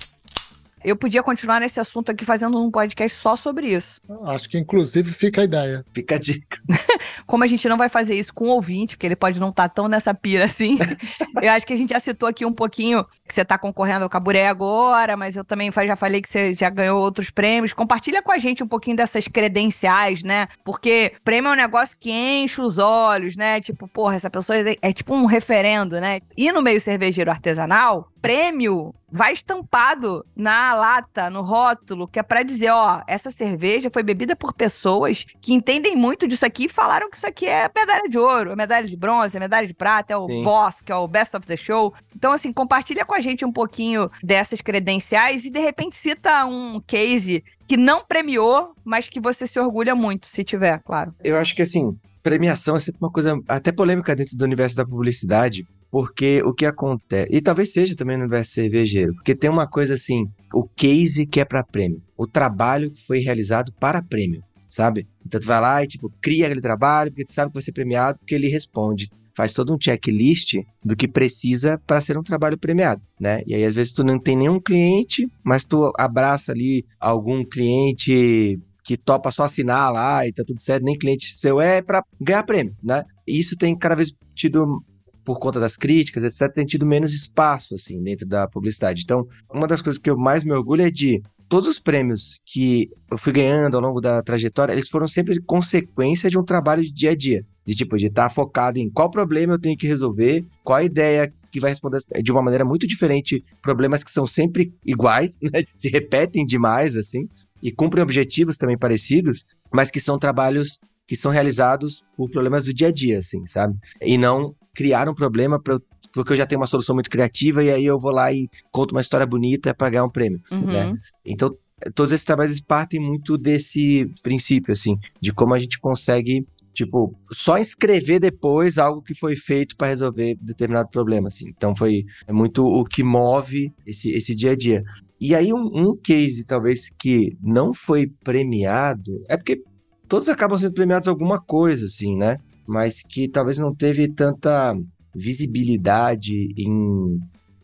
[0.83, 3.99] Eu podia continuar nesse assunto aqui fazendo um podcast só sobre isso.
[4.23, 5.83] Acho que, inclusive, fica a ideia.
[5.91, 6.56] Fica a dica.
[7.25, 9.69] Como a gente não vai fazer isso com o ouvinte, porque ele pode não estar
[9.69, 10.77] tão nessa pira assim,
[11.41, 14.09] eu acho que a gente já citou aqui um pouquinho que você está concorrendo ao
[14.09, 17.73] Caburé agora, mas eu também já falei que você já ganhou outros prêmios.
[17.73, 20.47] Compartilha com a gente um pouquinho dessas credenciais, né?
[20.63, 23.61] Porque prêmio é um negócio que enche os olhos, né?
[23.61, 26.19] Tipo, porra, essa pessoa é, é tipo um referendo, né?
[26.35, 32.43] E no meio cervejeiro artesanal, prêmio vai estampado na lata, no rótulo, que é pra
[32.43, 37.09] dizer, ó, essa cerveja foi bebida por pessoas que entendem muito disso aqui e falaram
[37.09, 40.13] que isso aqui é medalha de ouro, é medalha de bronze, é medalha de prata,
[40.13, 40.43] é o Sim.
[40.43, 41.93] boss, que é o best of the show.
[42.15, 46.81] Então, assim, compartilha com a gente um pouquinho dessas credenciais e, de repente, cita um
[46.81, 51.13] case que não premiou, mas que você se orgulha muito, se tiver, claro.
[51.23, 54.85] Eu acho que, assim, premiação é sempre uma coisa até polêmica dentro do universo da
[54.85, 59.67] publicidade, porque o que acontece, e talvez seja também no universo cervejeiro, porque tem uma
[59.67, 64.43] coisa assim, o case que é para prêmio, o trabalho que foi realizado para prêmio,
[64.69, 65.07] sabe?
[65.25, 67.71] Então tu vai lá e, tipo, cria aquele trabalho, porque tu sabe que vai ser
[67.71, 72.57] premiado, porque ele responde faz todo um checklist do que precisa para ser um trabalho
[72.57, 73.43] premiado, né?
[73.45, 78.59] E aí às vezes tu não tem nenhum cliente, mas tu abraça ali algum cliente
[78.83, 82.41] que topa só assinar lá e tá tudo certo, nem cliente seu é para ganhar
[82.43, 83.03] prêmio, né?
[83.27, 84.83] E isso tem cada vez tido
[85.23, 89.03] por conta das críticas, etc, tem tido menos espaço assim dentro da publicidade.
[89.03, 92.89] Então, uma das coisas que eu mais me orgulho é de todos os prêmios que
[93.09, 96.91] eu fui ganhando ao longo da trajetória, eles foram sempre consequência de um trabalho de
[96.91, 97.45] dia a dia.
[97.65, 101.33] De tipo, de estar focado em qual problema eu tenho que resolver, qual a ideia
[101.51, 105.63] que vai responder de uma maneira muito diferente problemas que são sempre iguais, né?
[105.75, 107.27] se repetem demais, assim
[107.61, 112.73] e cumprem objetivos também parecidos, mas que são trabalhos que são realizados por problemas do
[112.73, 113.77] dia a dia, assim, sabe?
[114.01, 115.79] E não criar um problema pra,
[116.17, 118.93] porque eu já tenho uma solução muito criativa e aí eu vou lá e conto
[118.93, 120.65] uma história bonita para ganhar um prêmio, uhum.
[120.65, 120.91] né?
[121.23, 121.55] Então,
[121.93, 127.59] todos esses trabalhos partem muito desse princípio, assim, de como a gente consegue tipo, só
[127.59, 131.49] escrever depois algo que foi feito para resolver determinado problema, assim.
[131.55, 134.83] Então foi é muito o que move esse, esse dia a dia.
[135.19, 139.61] E aí, um, um case, talvez, que não foi premiado, é porque
[140.07, 142.37] todos acabam sendo premiados alguma coisa, assim, né?
[142.67, 144.75] Mas que talvez não teve tanta
[145.17, 147.19] visibilidade em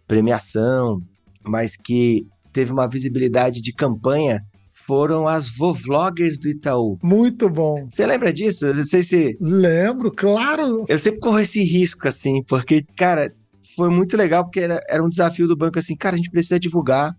[0.07, 0.99] premiação,
[1.43, 6.97] mas que teve uma visibilidade de campanha foram as vovloggers do Itaú.
[7.01, 7.87] Muito bom.
[7.89, 8.65] Você lembra disso?
[8.65, 9.37] Eu não sei se.
[9.39, 10.83] Lembro, claro.
[10.89, 13.33] Eu sempre corro esse risco, assim, porque, cara,
[13.75, 16.59] foi muito legal, porque era, era um desafio do banco, assim, cara, a gente precisa
[16.59, 17.15] divulgar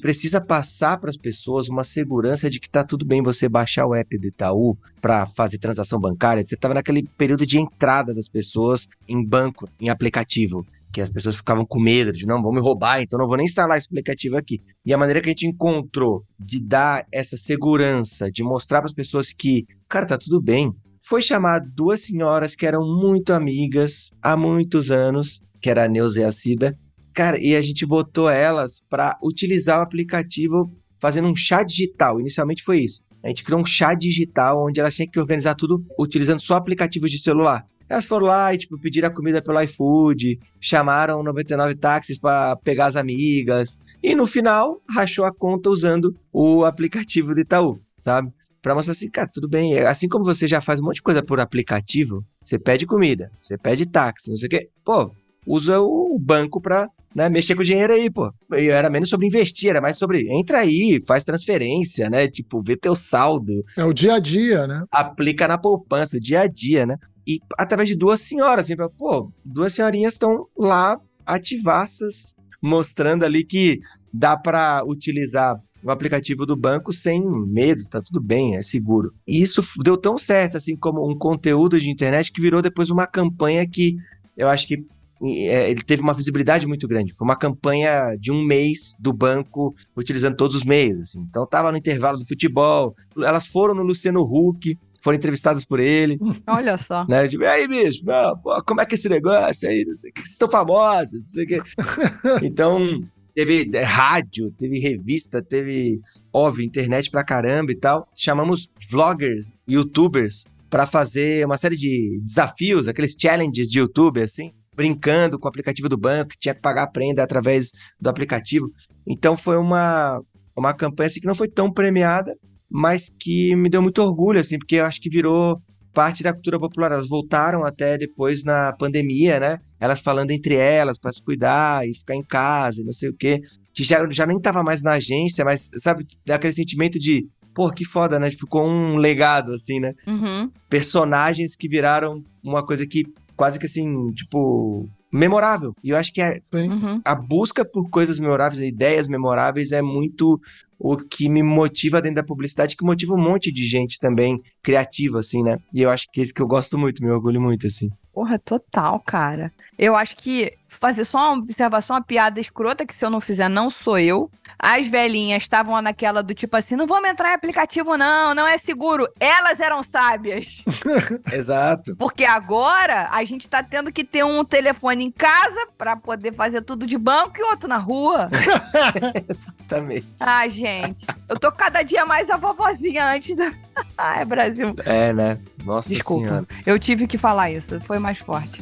[0.00, 3.94] precisa passar para as pessoas uma segurança de que tá tudo bem você baixar o
[3.94, 6.44] app do Itaú para fazer transação bancária.
[6.44, 11.34] Você estava naquele período de entrada das pessoas em banco, em aplicativo que as pessoas
[11.34, 14.36] ficavam com medo de não, vão me roubar, então não vou nem instalar esse aplicativo
[14.36, 14.62] aqui.
[14.86, 18.94] E a maneira que a gente encontrou de dar essa segurança, de mostrar para as
[18.94, 24.36] pessoas que, cara, tá tudo bem, foi chamar duas senhoras que eram muito amigas há
[24.36, 26.78] muitos anos, que era a Neuza e a Cida,
[27.14, 32.20] Cara, e a gente botou elas para utilizar o aplicativo fazendo um chá digital.
[32.20, 33.02] Inicialmente foi isso.
[33.22, 37.10] A gente criou um chá digital onde elas tinham que organizar tudo utilizando só aplicativos
[37.10, 37.64] de celular.
[37.88, 42.86] Elas foram lá e, tipo, pediram a comida pelo iFood, chamaram 99 táxis para pegar
[42.86, 43.78] as amigas.
[44.02, 48.32] E no final, rachou a conta usando o aplicativo do Itaú, sabe?
[48.60, 49.78] Pra mostrar assim, cara, tudo bem.
[49.78, 53.56] Assim como você já faz um monte de coisa por aplicativo, você pede comida, você
[53.56, 54.70] pede táxi, não sei o quê.
[54.84, 55.14] Pô,
[55.46, 58.32] usa o banco pra né, mexer com o dinheiro aí, pô.
[58.52, 62.26] E era menos sobre investir, era mais sobre entra aí, faz transferência, né?
[62.26, 63.64] Tipo, vê teu saldo.
[63.76, 64.84] É o dia a dia, né?
[64.90, 66.96] Aplica na poupança, dia a dia, né?
[67.26, 73.80] E através de duas senhoras, assim, pô, duas senhorinhas estão lá ativaças, mostrando ali que
[74.12, 79.12] dá para utilizar o aplicativo do banco sem medo, tá tudo bem, é seguro.
[79.26, 83.06] E isso deu tão certo, assim, como um conteúdo de internet que virou depois uma
[83.06, 83.96] campanha que
[84.36, 84.84] eu acho que
[85.32, 87.12] ele teve uma visibilidade muito grande.
[87.14, 90.98] Foi uma campanha de um mês do banco utilizando todos os meios.
[90.98, 91.20] Assim.
[91.28, 92.94] Então tava no intervalo do futebol.
[93.16, 96.18] Elas foram no Luciano Huck, foram entrevistadas por ele.
[96.46, 97.06] Olha só.
[97.06, 97.28] Né?
[97.28, 99.84] Tipo, e aí, bicho, não, pô, como é que é esse negócio aí?
[99.84, 101.58] Não sei, vocês estão famosos, não sei o quê.
[102.42, 103.02] então,
[103.34, 106.00] teve é, rádio, teve revista, teve,
[106.32, 108.08] óbvio, internet pra caramba e tal.
[108.16, 115.38] Chamamos vloggers, youtubers, para fazer uma série de desafios, aqueles challenges de YouTube, assim brincando
[115.38, 118.70] com o aplicativo do banco, tinha que pagar a prenda através do aplicativo.
[119.06, 120.20] Então foi uma,
[120.56, 122.34] uma campanha assim, que não foi tão premiada,
[122.70, 125.60] mas que me deu muito orgulho, assim, porque eu acho que virou
[125.94, 126.90] parte da cultura popular.
[126.90, 129.58] Elas voltaram até depois na pandemia, né?
[129.78, 133.16] Elas falando entre elas para se cuidar e ficar em casa e não sei o
[133.16, 133.40] quê.
[133.72, 137.84] Que já, já nem tava mais na agência, mas, sabe, aquele sentimento de, pô, que
[137.84, 138.30] foda, né?
[138.30, 139.94] Ficou um legado, assim, né?
[140.06, 140.50] Uhum.
[140.68, 143.04] Personagens que viraram uma coisa que
[143.36, 145.72] quase que assim, tipo, memorável.
[145.82, 147.00] E eu acho que é, uhum.
[147.04, 150.40] a busca por coisas memoráveis, ideias memoráveis é muito
[150.78, 155.20] o que me motiva dentro da publicidade, que motiva um monte de gente também criativa,
[155.20, 155.58] assim, né?
[155.72, 157.90] E eu acho que é isso que eu gosto muito, me orgulho muito, assim.
[158.12, 159.52] Porra, total, cara.
[159.78, 163.48] Eu acho que fazer só uma observação, uma piada escrota, que se eu não fizer,
[163.48, 164.30] não sou eu.
[164.58, 168.56] As velhinhas estavam naquela do tipo assim: não vamos entrar em aplicativo, não, não é
[168.56, 169.08] seguro.
[169.18, 170.64] Elas eram sábias.
[171.32, 171.96] Exato.
[171.96, 176.62] Porque agora a gente tá tendo que ter um telefone em casa para poder fazer
[176.62, 178.30] tudo de banco e outro na rua.
[179.28, 180.06] Exatamente.
[180.20, 181.04] Ai, gente.
[181.28, 183.52] Eu tô cada dia mais a vovozinha antes da.
[183.98, 184.74] Ai, Brasil.
[184.84, 185.38] É, né?
[185.64, 186.26] Nossa Desculpa.
[186.26, 186.46] Senhora.
[186.64, 187.80] Eu tive que falar isso.
[187.80, 188.60] Foi mais forte.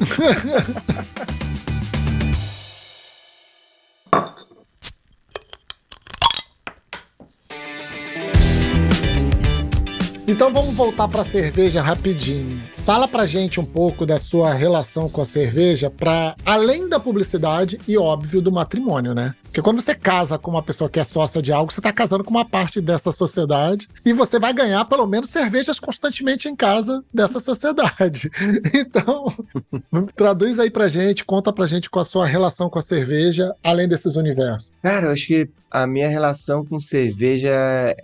[10.25, 12.63] Então vamos voltar para a cerveja rapidinho.
[12.85, 17.77] Fala pra gente um pouco da sua relação com a cerveja para além da publicidade
[17.85, 19.35] e óbvio do matrimônio, né?
[19.43, 22.23] Porque quando você casa com uma pessoa que é sócia de algo, você está casando
[22.23, 27.03] com uma parte dessa sociedade e você vai ganhar pelo menos cervejas constantemente em casa
[27.13, 28.31] dessa sociedade.
[28.73, 29.25] Então,
[30.15, 33.87] traduz aí pra gente, conta pra gente com a sua relação com a cerveja, além
[33.87, 34.71] desses universos.
[34.81, 37.51] Cara, eu acho que a minha relação com cerveja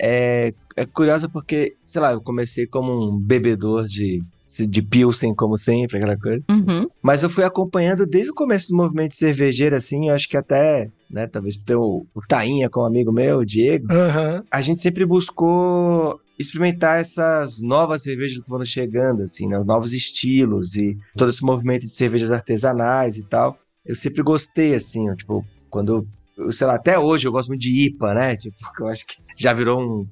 [0.02, 4.22] é, é curiosa porque, sei lá, eu comecei como um bebedor de
[4.68, 6.44] de Pilsen, como sempre, aquela coisa.
[6.50, 6.88] Uhum.
[7.04, 10.90] Mas eu fui acompanhando desde o começo do movimento cervejeiro, assim, eu acho que até,
[11.10, 14.44] né, talvez ter o, o Tainha com um amigo meu, o Diego, Uhum.
[14.50, 19.94] a gente sempre buscou experimentar essas novas cervejas que foram chegando, assim, né, os novos
[19.94, 23.56] estilos e todo esse movimento de cervejas artesanais e tal.
[23.86, 27.86] Eu sempre gostei, assim, tipo, quando, eu, sei lá, até hoje eu gosto muito de
[27.86, 30.08] IPA, né, tipo, eu acho que já virou um...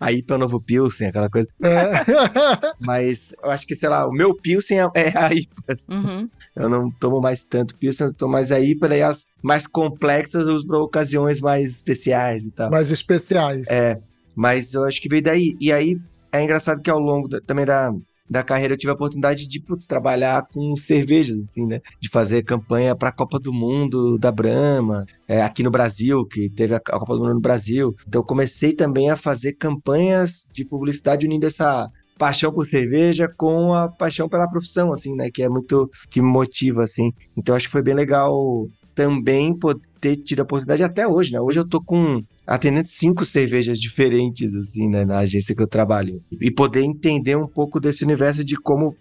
[0.00, 1.48] A IPA é o novo Pilsen, aquela coisa.
[1.60, 2.04] É.
[2.80, 5.62] Mas eu acho que, sei lá, o meu Pilsen é- é a IPA.
[5.74, 5.92] assim.
[5.92, 6.28] Uhum.
[6.54, 10.46] Eu não tomo mais tanto Pilsen, eu tomo mais a IPA, daí as mais complexas
[10.46, 12.70] eu uso para ocasiões mais especiais e tal.
[12.70, 13.66] Mais especiais.
[13.68, 13.98] É,
[14.36, 15.56] mas eu acho que veio daí.
[15.60, 15.98] E aí
[16.32, 17.92] é engraçado que ao longo da- também da,
[18.28, 21.80] da carreira eu tive a oportunidade de putz, trabalhar com cervejas, assim, né?
[22.00, 26.50] De fazer campanha para a Copa do Mundo da Brahma, é, aqui no Brasil, que
[26.50, 27.94] teve a, Copa do Mundo no Brasil.
[28.06, 33.88] Então comecei também a fazer campanhas de publicidade unindo essa paixão por cerveja com a
[33.88, 35.30] paixão pela profissão, assim, né?
[35.32, 37.12] Que é muito que me motiva, assim.
[37.36, 38.66] Então acho que foi bem legal
[38.98, 39.56] também
[40.00, 41.40] ter tido a oportunidade até hoje, né?
[41.40, 45.04] Hoje eu tô com atendendo cinco cervejas diferentes, assim, né?
[45.04, 46.20] Na agência que eu trabalho.
[46.32, 48.96] E poder entender um pouco desse universo de como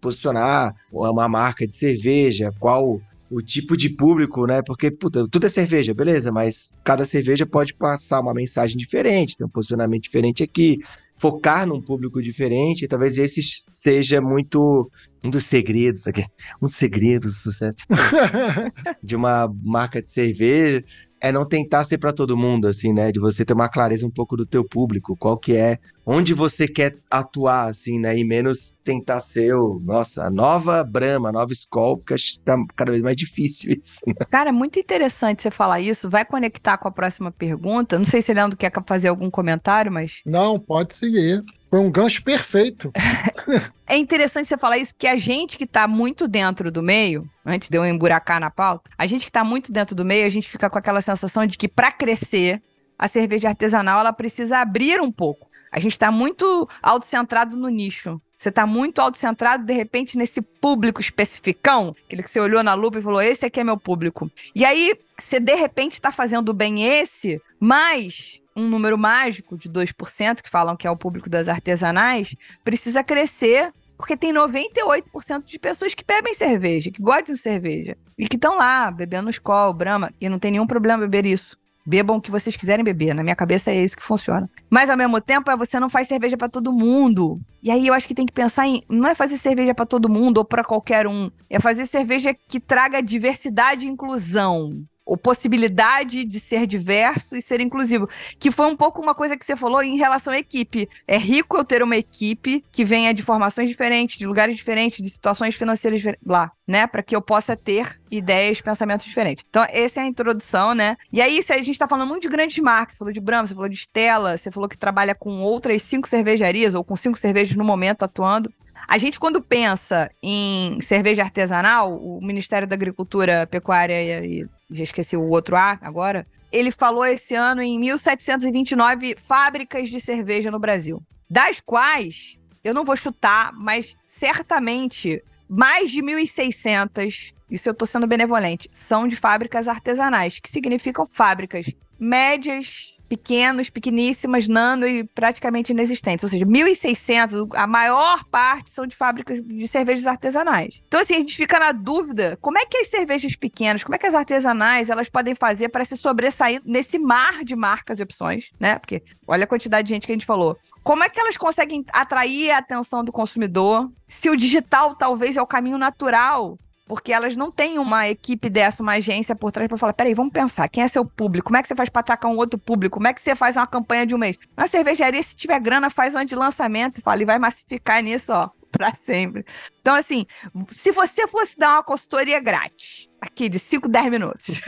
[0.00, 4.60] posicionar uma marca de cerveja, qual o tipo de público, né?
[4.60, 9.46] Porque, puta, tudo é cerveja, beleza, mas cada cerveja pode passar uma mensagem diferente, tem
[9.46, 10.78] um posicionamento diferente aqui,
[11.18, 14.90] focar num público diferente, e talvez esse seja muito
[15.22, 16.24] um dos segredos aqui,
[16.62, 17.76] um dos segredos do sucesso
[19.02, 20.84] de uma marca de cerveja
[21.20, 23.10] é não tentar ser para todo mundo, assim, né?
[23.10, 25.78] De você ter uma clareza um pouco do teu público, qual que é,
[26.10, 28.16] onde você quer atuar, assim, né?
[28.16, 32.40] E menos tentar ser o, nossa, a nova Brahma, a nova Skol, porque acho que
[32.40, 34.00] tá cada vez mais difícil isso.
[34.06, 34.14] né?
[34.30, 36.08] Cara, é muito interessante você falar isso.
[36.08, 37.98] Vai conectar com a próxima pergunta.
[37.98, 41.44] Não sei se Leandro quer fazer algum comentário, mas Não, pode seguir.
[41.68, 42.90] Foi um gancho perfeito.
[43.86, 47.68] é interessante você falar isso porque a gente que tá muito dentro do meio, antes
[47.68, 50.48] de eu emburacar na pauta, a gente que tá muito dentro do meio, a gente
[50.48, 52.62] fica com aquela sensação de que para crescer,
[52.98, 55.47] a cerveja artesanal ela precisa abrir um pouco.
[55.70, 58.20] A gente tá muito autocentrado no nicho.
[58.38, 62.98] Você tá muito autocentrado, de repente, nesse público especificão, aquele que você olhou na lupa
[62.98, 64.30] e falou: esse aqui é meu público.
[64.54, 70.42] E aí, você de repente tá fazendo bem esse, mas um número mágico de 2%,
[70.42, 75.94] que falam que é o público das artesanais, precisa crescer, porque tem 98% de pessoas
[75.94, 80.28] que bebem cerveja, que gostam de cerveja, e que estão lá bebendo Skol, Brahma, e
[80.28, 81.56] não tem nenhum problema beber isso.
[81.88, 83.14] Bebam o que vocês quiserem beber.
[83.14, 84.50] Na minha cabeça é isso que funciona.
[84.68, 87.40] Mas ao mesmo tempo, é você não faz cerveja pra todo mundo.
[87.62, 90.06] E aí eu acho que tem que pensar em não é fazer cerveja pra todo
[90.06, 94.84] mundo ou pra qualquer um, é fazer cerveja que traga diversidade e inclusão.
[95.08, 98.06] Ou possibilidade de ser diverso e ser inclusivo.
[98.38, 100.86] Que foi um pouco uma coisa que você falou em relação à equipe.
[101.06, 105.08] É rico eu ter uma equipe que venha de formações diferentes, de lugares diferentes, de
[105.08, 106.86] situações financeiras lá, né?
[106.86, 109.42] Para que eu possa ter ideias, pensamentos diferentes.
[109.48, 110.96] Então, essa é a introdução, né?
[111.10, 113.46] E aí, se a gente tá falando muito de grandes marcas, você falou de Brahma,
[113.46, 117.18] você falou de Stella, você falou que trabalha com outras cinco cervejarias, ou com cinco
[117.18, 118.52] cervejas no momento atuando.
[118.88, 124.48] A gente, quando pensa em cerveja artesanal, o Ministério da Agricultura, Pecuária e.
[124.70, 126.26] Já esqueci o outro A agora.
[126.50, 131.02] Ele falou esse ano em 1729 fábricas de cerveja no Brasil.
[131.28, 138.06] Das quais, eu não vou chutar, mas certamente mais de 1.600, isso eu tô sendo
[138.06, 141.66] benevolente, são de fábricas artesanais, que significam fábricas
[141.98, 146.24] médias, pequenos, pequeníssimas, nano e praticamente inexistentes.
[146.24, 150.82] Ou seja, 1.600, a maior parte são de fábricas de cervejas artesanais.
[150.86, 153.98] Então, assim, a gente fica na dúvida, como é que as cervejas pequenas, como é
[153.98, 158.50] que as artesanais, elas podem fazer para se sobressair nesse mar de marcas e opções,
[158.60, 158.78] né?
[158.78, 160.56] Porque olha a quantidade de gente que a gente falou.
[160.82, 163.90] Como é que elas conseguem atrair a atenção do consumidor?
[164.06, 168.82] Se o digital talvez é o caminho natural porque elas não têm uma equipe dessa,
[168.82, 171.46] uma agência por trás para falar: peraí, vamos pensar, quem é seu público?
[171.46, 172.94] Como é que você faz para atacar um outro público?
[172.94, 174.36] Como é que você faz uma campanha de um mês?
[174.56, 178.32] Na cervejaria, se tiver grana, faz uma de lançamento e fala, e vai massificar nisso,
[178.32, 179.44] ó, para sempre.
[179.80, 180.26] Então, assim,
[180.70, 184.60] se você fosse dar uma consultoria grátis, aqui de 5, 10 minutos,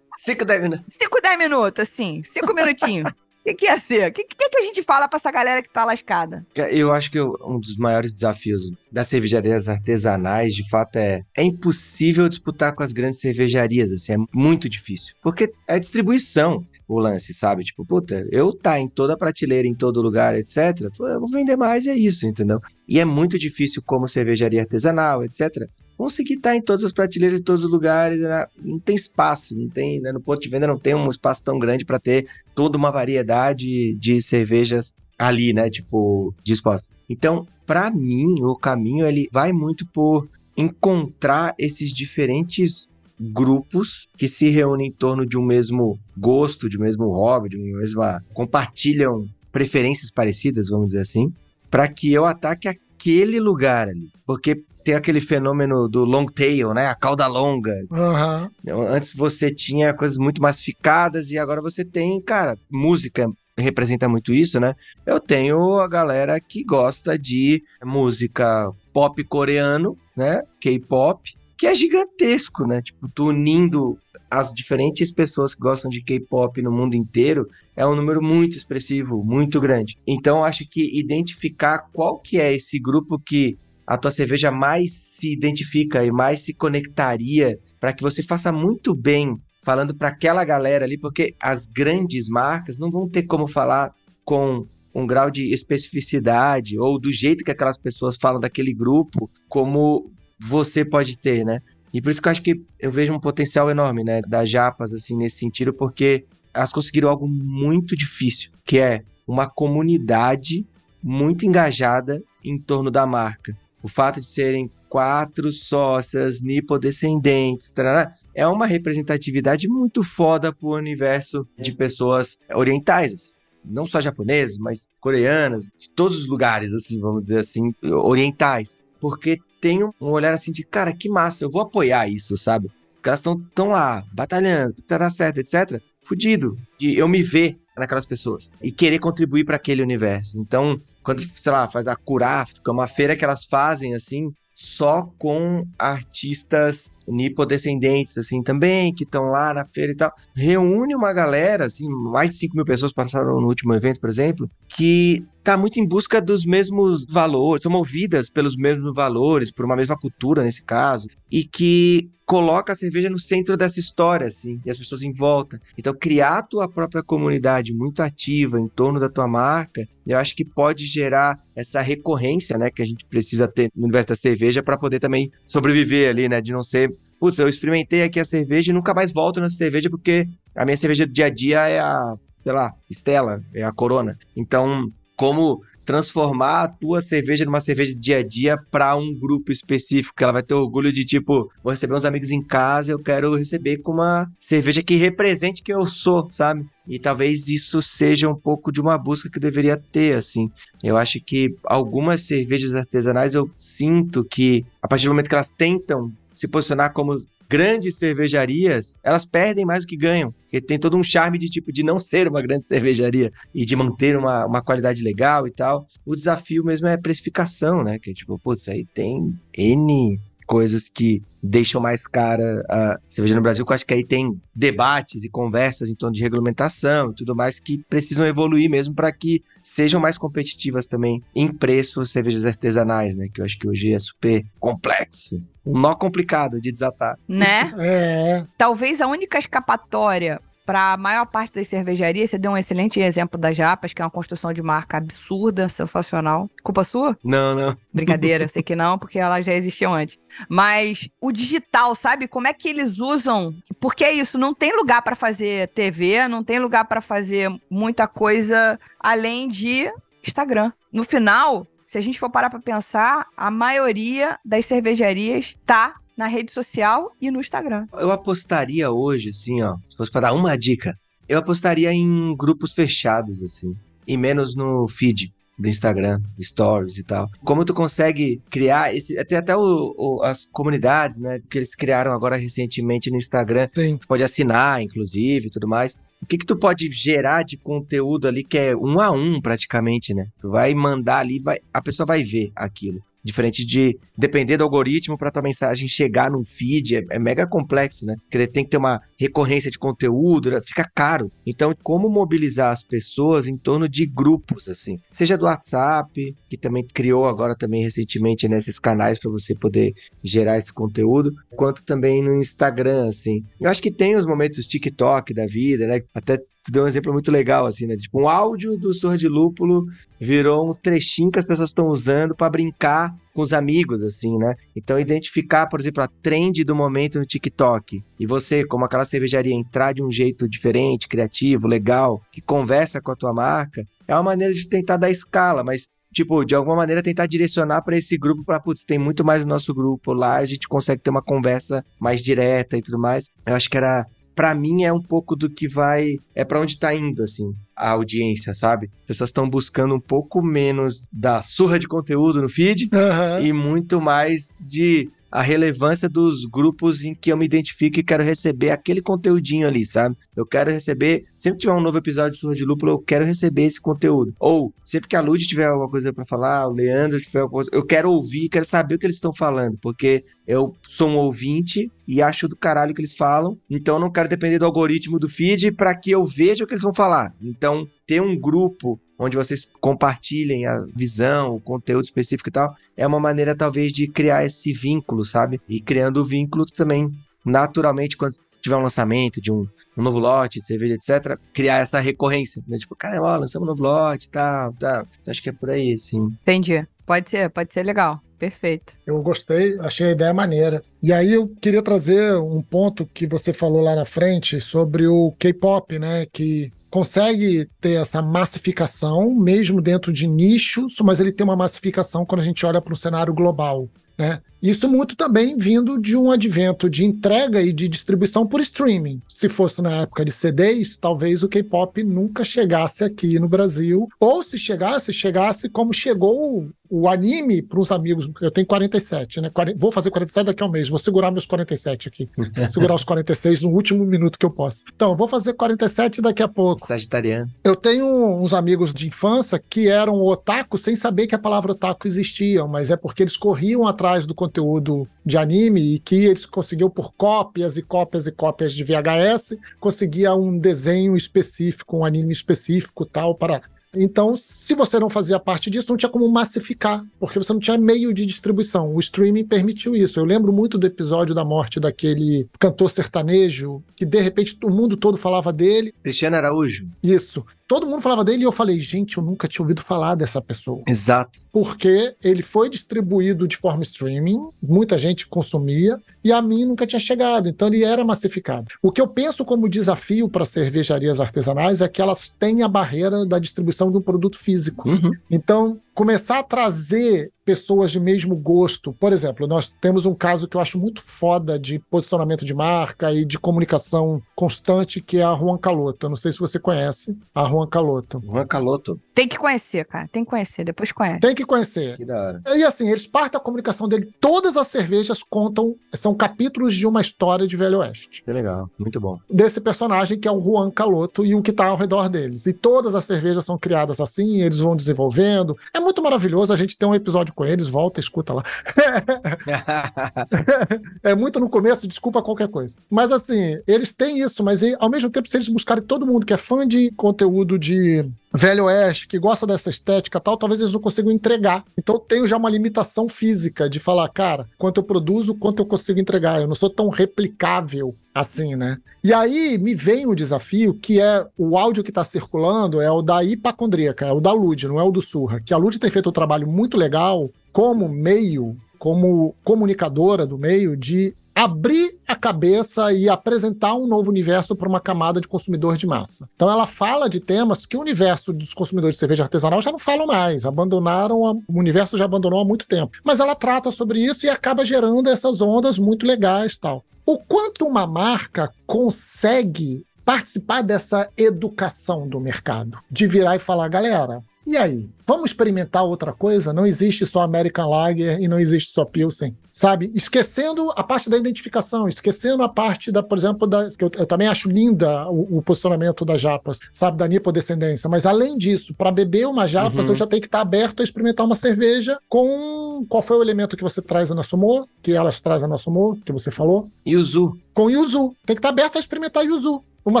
[0.18, 0.84] Cinco, dez minutos.
[1.00, 3.12] 5, 10 minutos, assim, 5 minutinhos.
[3.44, 4.08] Que, que ia ser?
[4.08, 6.46] O que, que, que a gente fala pra essa galera que tá lascada?
[6.70, 12.28] Eu acho que um dos maiores desafios das cervejarias artesanais, de fato, é é impossível
[12.28, 15.14] disputar com as grandes cervejarias, assim, é muito difícil.
[15.22, 17.64] Porque é distribuição o lance, sabe?
[17.64, 20.90] Tipo, puta, eu tá em toda prateleira, em todo lugar, etc.
[21.00, 22.60] Eu vou vender mais e é isso, entendeu?
[22.86, 25.68] E é muito difícil como cervejaria artesanal, etc
[26.02, 28.44] conseguir estar em todas as prateleiras, em todos os lugares, né?
[28.60, 30.10] não tem espaço, não tem, né?
[30.10, 32.26] no ponto de venda não tem um espaço tão grande para ter
[32.56, 36.92] toda uma variedade de cervejas ali, né, tipo, disposta.
[37.08, 42.88] Então, para mim, o caminho ele vai muito por encontrar esses diferentes
[43.20, 47.56] grupos que se reúnem em torno de um mesmo gosto, de um mesmo hobby, de
[47.58, 51.32] uma mesma compartilham preferências parecidas, vamos dizer assim,
[51.70, 54.10] para que eu ataque aquele lugar ali.
[54.26, 56.88] Porque tem aquele fenômeno do long tail, né?
[56.88, 57.72] A cauda longa.
[57.90, 58.86] Uhum.
[58.88, 63.26] Antes você tinha coisas muito massificadas e agora você tem, cara, música
[63.56, 64.74] representa muito isso, né?
[65.04, 70.42] Eu tenho a galera que gosta de música pop coreano, né?
[70.60, 72.80] K-pop, que é gigantesco, né?
[72.82, 73.98] Tipo, tu unindo
[74.30, 79.22] as diferentes pessoas que gostam de K-pop no mundo inteiro é um número muito expressivo,
[79.22, 79.98] muito grande.
[80.06, 85.32] Então, acho que identificar qual que é esse grupo que a tua cerveja mais se
[85.32, 90.84] identifica e mais se conectaria para que você faça muito bem falando para aquela galera
[90.84, 93.92] ali, porque as grandes marcas não vão ter como falar
[94.24, 100.12] com um grau de especificidade ou do jeito que aquelas pessoas falam daquele grupo, como
[100.40, 101.60] você pode ter, né?
[101.92, 104.92] E por isso que eu acho que eu vejo um potencial enorme, né, das japas,
[104.92, 106.24] assim, nesse sentido, porque
[106.54, 110.66] elas conseguiram algo muito difícil, que é uma comunidade
[111.02, 113.56] muito engajada em torno da marca.
[113.82, 121.46] O fato de serem quatro sócias nipodescendentes, tarará, é uma representatividade muito foda pro universo
[121.58, 123.12] de pessoas orientais.
[123.14, 123.32] Assim.
[123.64, 128.78] Não só japonesas, mas coreanas, de todos os lugares, assim, vamos dizer assim, orientais.
[129.00, 132.70] Porque tem um olhar assim de, cara, que massa, eu vou apoiar isso, sabe?
[132.94, 135.80] Porque elas estão tão lá, batalhando, tá certo, etc.
[136.04, 136.56] Fudido.
[136.78, 140.38] De eu me ver naquelas pessoas e querer contribuir para aquele universo.
[140.38, 144.30] Então, quando, sei lá, faz a Curaft, que é uma feira que elas fazem assim,
[144.54, 150.12] só com artistas nipodescendentes, assim, também, que estão lá na feira e tal.
[150.36, 154.48] Reúne uma galera, assim, mais de 5 mil pessoas passaram no último evento, por exemplo,
[154.68, 159.74] que tá muito em busca dos mesmos valores, são movidas pelos mesmos valores, por uma
[159.74, 164.70] mesma cultura nesse caso, e que coloca a cerveja no centro dessa história, assim, e
[164.70, 165.60] as pessoas em volta.
[165.76, 170.34] Então, criar a tua própria comunidade muito ativa em torno da tua marca, eu acho
[170.34, 174.62] que pode gerar essa recorrência, né, que a gente precisa ter no universo da cerveja
[174.62, 178.70] para poder também sobreviver ali, né, de não ser, putz, eu experimentei aqui a cerveja
[178.70, 180.26] e nunca mais volto nessa cerveja porque
[180.56, 184.16] a minha cerveja do dia a dia é a, sei lá, Estela, é a Corona.
[184.34, 185.60] Então, como
[185.92, 190.24] transformar a tua cerveja numa cerveja de dia a dia para um grupo específico, que
[190.24, 193.76] ela vai ter orgulho de tipo, vou receber uns amigos em casa, eu quero receber
[193.76, 196.64] com uma cerveja que represente quem eu sou, sabe?
[196.88, 200.50] E talvez isso seja um pouco de uma busca que deveria ter, assim.
[200.82, 205.50] Eu acho que algumas cervejas artesanais eu sinto que, a partir do momento que elas
[205.50, 207.14] tentam se posicionar como
[207.52, 210.32] grandes cervejarias, elas perdem mais do que ganham.
[210.32, 213.76] Porque tem todo um charme de tipo de não ser uma grande cervejaria e de
[213.76, 215.86] manter uma, uma qualidade legal e tal.
[216.06, 217.98] O desafio mesmo é a precificação, né?
[217.98, 223.42] Que é tipo, putz, aí tem N coisas que deixam mais cara a cerveja no
[223.42, 227.14] Brasil, que eu acho que aí tem debates e conversas em torno de regulamentação e
[227.14, 232.46] tudo mais que precisam evoluir mesmo para que sejam mais competitivas também em preço cervejas
[232.46, 233.28] artesanais, né?
[233.32, 235.42] Que eu acho que hoje é super complexo.
[235.64, 237.16] Um nó complicado de desatar.
[237.28, 237.72] Né?
[237.78, 238.46] É.
[238.56, 243.38] Talvez a única escapatória para a maior parte das cervejarias, você deu um excelente exemplo
[243.38, 246.48] das Japas, que é uma construção de marca absurda, sensacional.
[246.62, 247.16] Culpa sua?
[247.22, 247.76] Não, não.
[247.92, 250.18] Brincadeira, sei que não, porque elas já existiam antes.
[250.48, 252.28] Mas o digital, sabe?
[252.28, 253.54] Como é que eles usam?
[253.80, 258.06] Porque é isso, não tem lugar para fazer TV, não tem lugar para fazer muita
[258.06, 259.92] coisa além de
[260.26, 260.72] Instagram.
[260.92, 266.26] No final, se a gente for parar para pensar, a maioria das cervejarias tá na
[266.26, 267.86] rede social e no Instagram.
[267.92, 270.98] Eu apostaria hoje, assim, ó, se fosse pra dar uma dica,
[271.28, 273.74] eu apostaria em grupos fechados, assim,
[274.06, 277.30] e menos no feed do Instagram, stories e tal.
[277.44, 282.12] Como tu consegue criar esse, até até o, o, as comunidades, né, que eles criaram
[282.12, 283.66] agora recentemente no Instagram.
[283.66, 283.96] Sim.
[283.96, 285.96] Tu pode assinar, inclusive, e tudo mais.
[286.20, 290.14] O que que tu pode gerar de conteúdo ali que é um a um praticamente,
[290.14, 290.26] né?
[290.40, 293.00] Tu vai mandar ali, vai, a pessoa vai ver aquilo.
[293.24, 298.04] Diferente de depender do algoritmo para tua mensagem chegar num feed, é, é, mega complexo,
[298.04, 298.16] né?
[298.30, 300.60] Porque tem que ter uma recorrência de conteúdo, né?
[300.64, 301.30] fica caro.
[301.46, 304.98] Então, como mobilizar as pessoas em torno de grupos, assim?
[305.12, 310.58] Seja do WhatsApp, que também criou agora também recentemente nesses canais para você poder gerar
[310.58, 313.44] esse conteúdo, quanto também no Instagram, assim.
[313.60, 316.00] Eu acho que tem os momentos TikTok da vida, né?
[316.14, 317.96] Até tu deu um exemplo muito legal, assim, né?
[317.96, 319.86] Tipo, um áudio do Surra de Lúpulo
[320.20, 324.54] virou um trechinho que as pessoas estão usando para brincar com os amigos, assim, né?
[324.76, 328.02] Então, identificar, por exemplo, a trend do momento no TikTok.
[328.18, 333.10] E você, como aquela cervejaria, entrar de um jeito diferente, criativo, legal, que conversa com
[333.10, 337.02] a tua marca, é uma maneira de tentar dar escala, mas tipo, de alguma maneira
[337.02, 340.44] tentar direcionar para esse grupo para putz, tem muito mais no nosso grupo lá, a
[340.44, 343.30] gente consegue ter uma conversa mais direta e tudo mais.
[343.46, 344.06] Eu acho que era
[344.42, 347.90] para mim é um pouco do que vai é para onde tá indo assim a
[347.90, 348.90] audiência, sabe?
[349.02, 353.46] As pessoas estão buscando um pouco menos da surra de conteúdo no feed uhum.
[353.46, 358.22] e muito mais de a relevância dos grupos em que eu me identifico e quero
[358.22, 360.14] receber aquele conteúdinho ali, sabe?
[360.36, 363.24] Eu quero receber, sempre que tiver um novo episódio de Surra de Lúpulo, eu quero
[363.24, 364.34] receber esse conteúdo.
[364.38, 367.70] Ou, sempre que a Lud tiver alguma coisa para falar, o Leandro tiver alguma coisa,
[367.72, 371.90] eu quero ouvir, quero saber o que eles estão falando, porque eu sou um ouvinte
[372.06, 375.30] e acho do caralho que eles falam, então eu não quero depender do algoritmo do
[375.30, 377.34] feed para que eu veja o que eles vão falar.
[377.40, 383.06] Então, ter um grupo onde vocês compartilhem a visão, o conteúdo específico e tal, é
[383.06, 385.60] uma maneira talvez de criar esse vínculo, sabe?
[385.68, 387.08] E criando o vínculo também,
[387.44, 389.66] naturalmente, quando tiver um lançamento de um,
[389.96, 392.78] um novo lote de cerveja, etc., criar essa recorrência, né?
[392.78, 395.06] Tipo, cara, ó, lançamos um novo lote e tal, tal.
[395.20, 396.34] Então, acho que é por aí, sim.
[396.42, 396.86] Entendi.
[397.06, 398.20] Pode ser, pode ser legal.
[398.38, 398.94] Perfeito.
[399.06, 400.82] Eu gostei, achei a ideia maneira.
[401.00, 405.32] E aí eu queria trazer um ponto que você falou lá na frente sobre o
[405.38, 406.26] K-pop, né?
[406.26, 412.42] Que consegue ter essa massificação, mesmo dentro de nichos, mas ele tem uma massificação quando
[412.42, 413.88] a gente olha para o cenário global.
[414.18, 414.42] Né?
[414.62, 419.20] Isso muito também vindo de um advento de entrega e de distribuição por streaming.
[419.28, 424.08] Se fosse na época de CDs, talvez o K-pop nunca chegasse aqui no Brasil.
[424.20, 428.30] Ou se chegasse, chegasse como chegou o anime para os amigos.
[428.40, 429.50] Eu tenho 47, né?
[429.76, 430.88] Vou fazer 47 daqui a um mês.
[430.88, 432.28] Vou segurar meus 47 aqui.
[432.70, 434.84] segurar os 46 no último minuto que eu posso.
[434.94, 436.86] Então, vou fazer 47 daqui a pouco.
[436.86, 437.50] Sagitariano.
[437.64, 442.06] Eu tenho uns amigos de infância que eram otaku sem saber que a palavra otaku
[442.06, 446.44] existia, mas é porque eles corriam atrás do conteúdo conteúdo de anime e que eles
[446.44, 452.32] conseguiam por cópias e cópias e cópias de VHS, conseguia um desenho específico, um anime
[452.32, 453.62] específico tal para
[453.94, 457.76] então, se você não fazia parte disso, não tinha como massificar, porque você não tinha
[457.76, 458.94] meio de distribuição.
[458.94, 460.18] O streaming permitiu isso.
[460.18, 464.96] Eu lembro muito do episódio da morte daquele cantor sertanejo, que de repente o mundo
[464.96, 465.94] todo falava dele.
[466.02, 466.88] Cristiano Araújo.
[467.02, 470.42] Isso todo mundo falava dele e eu falei, gente, eu nunca tinha ouvido falar dessa
[470.42, 470.82] pessoa.
[470.86, 471.40] Exato.
[471.50, 477.00] Porque ele foi distribuído de forma streaming, muita gente consumia, e a mim nunca tinha
[477.00, 478.68] chegado, então ele era massificado.
[478.82, 483.26] O que eu penso como desafio para cervejarias artesanais é que elas têm a barreira
[483.26, 484.88] da distribuição de um produto físico.
[484.88, 485.10] Uhum.
[485.30, 488.92] Então, começar a trazer pessoas de mesmo gosto.
[488.92, 493.12] Por exemplo, nós temos um caso que eu acho muito foda de posicionamento de marca
[493.12, 496.06] e de comunicação constante, que é a Juan Caloto.
[496.06, 498.22] Eu não sei se você conhece a Juan Caloto.
[498.24, 499.00] Juan Caloto.
[499.14, 500.08] Tem que conhecer, cara.
[500.10, 501.20] Tem que conhecer, depois conhece.
[501.20, 501.96] Tem que conhecer.
[501.96, 502.42] Que da hora.
[502.54, 504.12] E assim, eles partem da comunicação dele.
[504.20, 508.22] Todas as cervejas contam, são capítulos de uma história de Velho Oeste.
[508.22, 509.18] Que legal, muito bom.
[509.30, 512.46] Desse personagem que é o Juan Caloto e o que está ao redor deles.
[512.46, 515.56] E todas as cervejas são criadas assim, eles vão desenvolvendo.
[515.74, 516.52] É muito maravilhoso.
[516.52, 518.42] A gente tem um episódio com eles, volta, escuta lá.
[521.02, 522.76] é muito no começo, desculpa qualquer coisa.
[522.90, 526.34] Mas assim, eles têm isso, mas ao mesmo tempo, se eles buscarem todo mundo que
[526.34, 528.04] é fã de conteúdo de
[528.34, 531.64] Velho Oeste, que gosta dessa estética tal, talvez eles não consigam entregar.
[531.76, 535.66] Então eu tenho já uma limitação física de falar, cara, quanto eu produzo, quanto eu
[535.66, 536.40] consigo entregar.
[536.40, 538.78] Eu não sou tão replicável assim, né?
[539.04, 543.02] E aí me vem o desafio que é o áudio que está circulando é o
[543.02, 545.40] da hipacondríaca, é o da Lud, não é o do Surra.
[545.40, 550.76] Que a Lud tem feito um trabalho muito legal como meio, como comunicadora do meio,
[550.76, 555.86] de abrir a cabeça e apresentar um novo universo para uma camada de consumidor de
[555.86, 556.28] massa.
[556.34, 559.78] Então ela fala de temas que o universo dos consumidores de cerveja artesanal já não
[559.78, 562.98] falam mais, abandonaram, a, o universo já abandonou há muito tempo.
[563.04, 566.84] Mas ela trata sobre isso e acaba gerando essas ondas muito legais, tal.
[567.04, 574.22] O quanto uma marca consegue participar dessa educação do mercado, de virar e falar, galera,
[574.46, 574.88] E aí?
[575.06, 576.52] Vamos experimentar outra coisa?
[576.52, 579.36] Não existe só American Lager e não existe só Pilsen.
[579.50, 579.90] Sabe?
[579.94, 584.06] Esquecendo a parte da identificação, esquecendo a parte da, por exemplo, da, que eu, eu
[584.06, 586.96] também acho linda o, o, posicionamento das japas, sabe?
[586.96, 587.88] Da nipodescendência.
[587.88, 589.92] Mas além disso, para beber uma japas, uhum.
[589.92, 592.84] eu já tenho que estar aberto a experimentar uma cerveja com.
[592.88, 594.66] Qual foi o elemento que você traz na Sumo?
[594.82, 596.70] Que elas trazem na Sumo, que você falou?
[596.86, 597.36] Yuzu.
[597.52, 598.16] Com Yuzu.
[598.24, 599.62] Tem que estar aberto a experimentar Yuzu.
[599.84, 600.00] Uma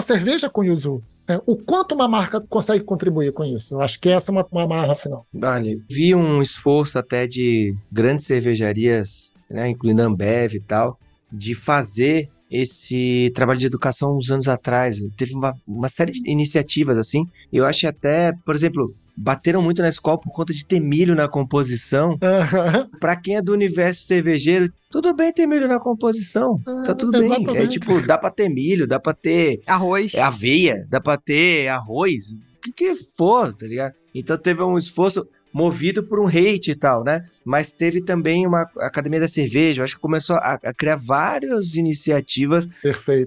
[0.00, 1.02] cerveja com Yuzu.
[1.28, 3.74] É, o quanto uma marca consegue contribuir com isso?
[3.74, 5.26] Eu acho que essa é uma, uma marra final.
[5.32, 5.82] Vale.
[5.90, 10.98] Vi um esforço até de grandes cervejarias, né, incluindo a Ambev e tal,
[11.30, 14.98] de fazer esse trabalho de educação uns anos atrás.
[15.16, 17.26] Teve uma, uma série de iniciativas assim.
[17.50, 21.28] Eu acho até, por exemplo, bateram muito na escola por conta de ter milho na
[21.28, 22.10] composição.
[22.10, 22.98] Uhum.
[22.98, 26.60] Para quem é do universo cervejeiro, tudo bem ter milho na composição.
[26.66, 27.52] Uhum, tá tudo exatamente.
[27.52, 27.62] bem.
[27.62, 29.60] É tipo, dá pra ter milho, dá pra ter.
[29.66, 30.14] Arroz.
[30.14, 32.32] É aveia, dá pra ter arroz.
[32.32, 33.94] O que, que for, tá ligado?
[34.14, 37.26] Então teve um esforço movido por um hate e tal, né?
[37.44, 42.66] Mas teve também uma Academia da Cerveja, acho que começou a, a criar várias iniciativas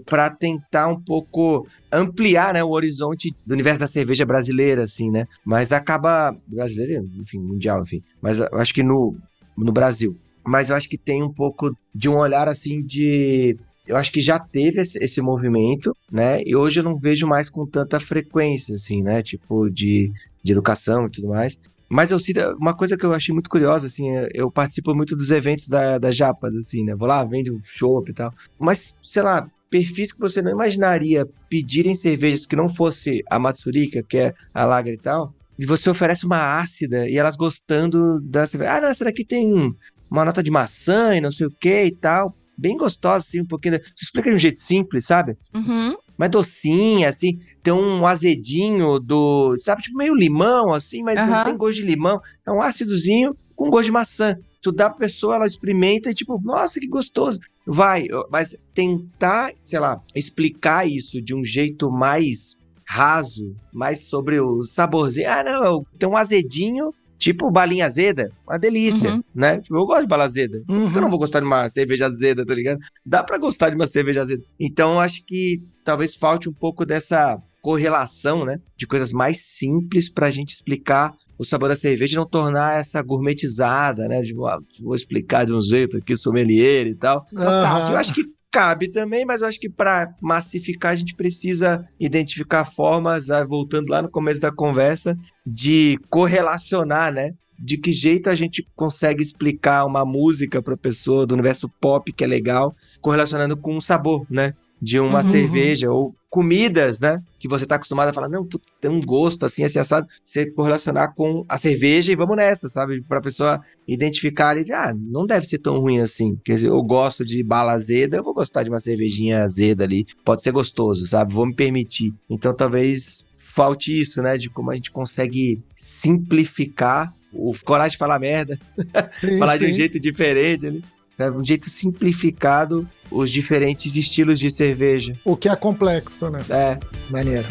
[0.05, 5.25] para tentar um pouco ampliar, né, o horizonte do universo da cerveja brasileira, assim, né?
[5.45, 8.03] Mas acaba brasileira, enfim, mundial, enfim.
[8.21, 9.15] Mas eu acho que no,
[9.57, 10.17] no Brasil.
[10.43, 13.57] Mas eu acho que tem um pouco de um olhar assim de
[13.87, 16.41] eu acho que já teve esse, esse, movimento, né?
[16.43, 19.21] E hoje eu não vejo mais com tanta frequência, assim, né?
[19.21, 20.11] Tipo, de,
[20.43, 21.59] de educação e tudo mais.
[21.89, 25.31] Mas eu sinto uma coisa que eu achei muito curiosa, assim, eu participo muito dos
[25.31, 26.95] eventos da, da Japas, assim, né?
[26.95, 28.33] Vou lá, vende um show e tal.
[28.59, 34.03] Mas, sei lá, perfis que você não imaginaria pedirem cervejas que não fosse a Matsurika,
[34.03, 38.45] que é a Lager e tal, e você oferece uma ácida e elas gostando da
[38.45, 38.73] cerveja.
[38.73, 39.73] Ah, não, essa daqui tem
[40.09, 42.35] uma nota de maçã e não sei o que e tal.
[42.57, 43.79] Bem gostosa, assim, um pouquinho.
[43.95, 45.37] Você explica de um jeito simples, sabe?
[45.53, 51.27] Uhum mais docinha, assim, tem um azedinho do, sabe, tipo meio limão, assim, mas uhum.
[51.27, 52.19] não tem gosto de limão.
[52.45, 54.35] É um ácidozinho com gosto de maçã.
[54.61, 57.39] Tu dá pra pessoa, ela experimenta e tipo, nossa, que gostoso.
[57.65, 62.55] Vai, mas tentar, sei lá, explicar isso de um jeito mais
[62.85, 65.29] raso, mais sobre o saborzinho.
[65.29, 69.23] Ah, não, tem um azedinho Tipo balinha azeda, uma delícia, uhum.
[69.33, 69.59] né?
[69.61, 70.61] Tipo, eu gosto de bala azeda.
[70.67, 70.93] Uhum.
[70.93, 72.79] Eu não vou gostar de uma cerveja azeda, tá ligado?
[73.05, 74.43] Dá para gostar de uma cerveja azeda.
[74.59, 78.59] Então, acho que talvez falte um pouco dessa correlação, né?
[78.75, 83.01] De coisas mais simples pra gente explicar o sabor da cerveja e não tornar essa
[83.01, 84.21] gourmetizada, né?
[84.21, 87.25] De, ah, vou explicar de um jeito aqui, sommelier e tal.
[87.31, 87.41] Uhum.
[87.41, 92.65] Eu acho que cabe também, mas eu acho que para massificar a gente precisa identificar
[92.65, 95.15] formas, ah, voltando lá no começo da conversa,
[95.45, 97.33] de correlacionar, né?
[97.59, 102.23] De que jeito a gente consegue explicar uma música para pessoa do universo pop que
[102.23, 104.53] é legal, correlacionando com o sabor, né?
[104.85, 105.31] De uma uhum.
[105.31, 107.23] cerveja ou comidas, né?
[107.39, 110.05] Que você tá acostumado a falar, não, putz, tem um gosto assim, assim, assado.
[110.23, 113.01] Você correlacionar com a cerveja e vamos nessa, sabe?
[113.01, 116.37] Pra pessoa identificar ali, de, ah, não deve ser tão ruim assim.
[116.45, 120.05] Quer dizer, eu gosto de bala azeda, eu vou gostar de uma cervejinha azeda ali.
[120.23, 121.33] Pode ser gostoso, sabe?
[121.33, 122.13] Vou me permitir.
[122.29, 124.37] Então talvez falte isso, né?
[124.37, 128.59] De como a gente consegue simplificar o coragem de falar merda,
[129.19, 129.65] sim, falar sim.
[129.65, 130.83] de um jeito diferente ali
[131.17, 135.17] né, um jeito simplificado os diferentes estilos de cerveja.
[135.23, 136.43] O que é complexo, né?
[136.49, 136.79] É.
[137.09, 137.47] Maneiro.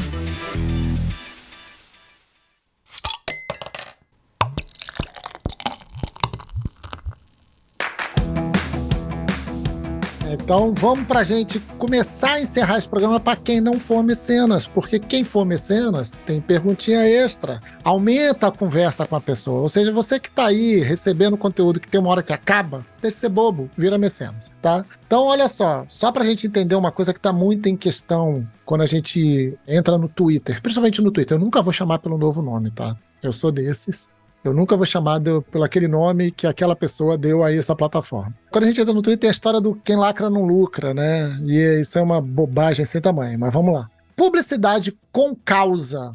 [10.34, 14.66] Então vamos para a gente começar a encerrar esse programa para quem não for mecenas,
[14.66, 19.60] porque quem for mecenas tem perguntinha extra, aumenta a conversa com a pessoa.
[19.60, 23.16] Ou seja, você que está aí recebendo conteúdo que tem uma hora que acaba, deixa
[23.16, 24.84] de ser bobo, vira mecenas, tá?
[25.06, 28.46] Então olha só, só para a gente entender uma coisa que está muito em questão
[28.64, 32.42] quando a gente entra no Twitter, principalmente no Twitter, eu nunca vou chamar pelo novo
[32.42, 32.96] nome, tá?
[33.22, 34.08] Eu sou desses.
[34.44, 38.36] Eu nunca vou chamar de, pelo aquele nome que aquela pessoa deu a essa plataforma.
[38.50, 41.34] Quando a gente entra no Twitter, tem a história do quem lacra não lucra, né?
[41.46, 43.88] E isso é uma bobagem sem tamanho, mas vamos lá.
[44.14, 46.14] Publicidade com causa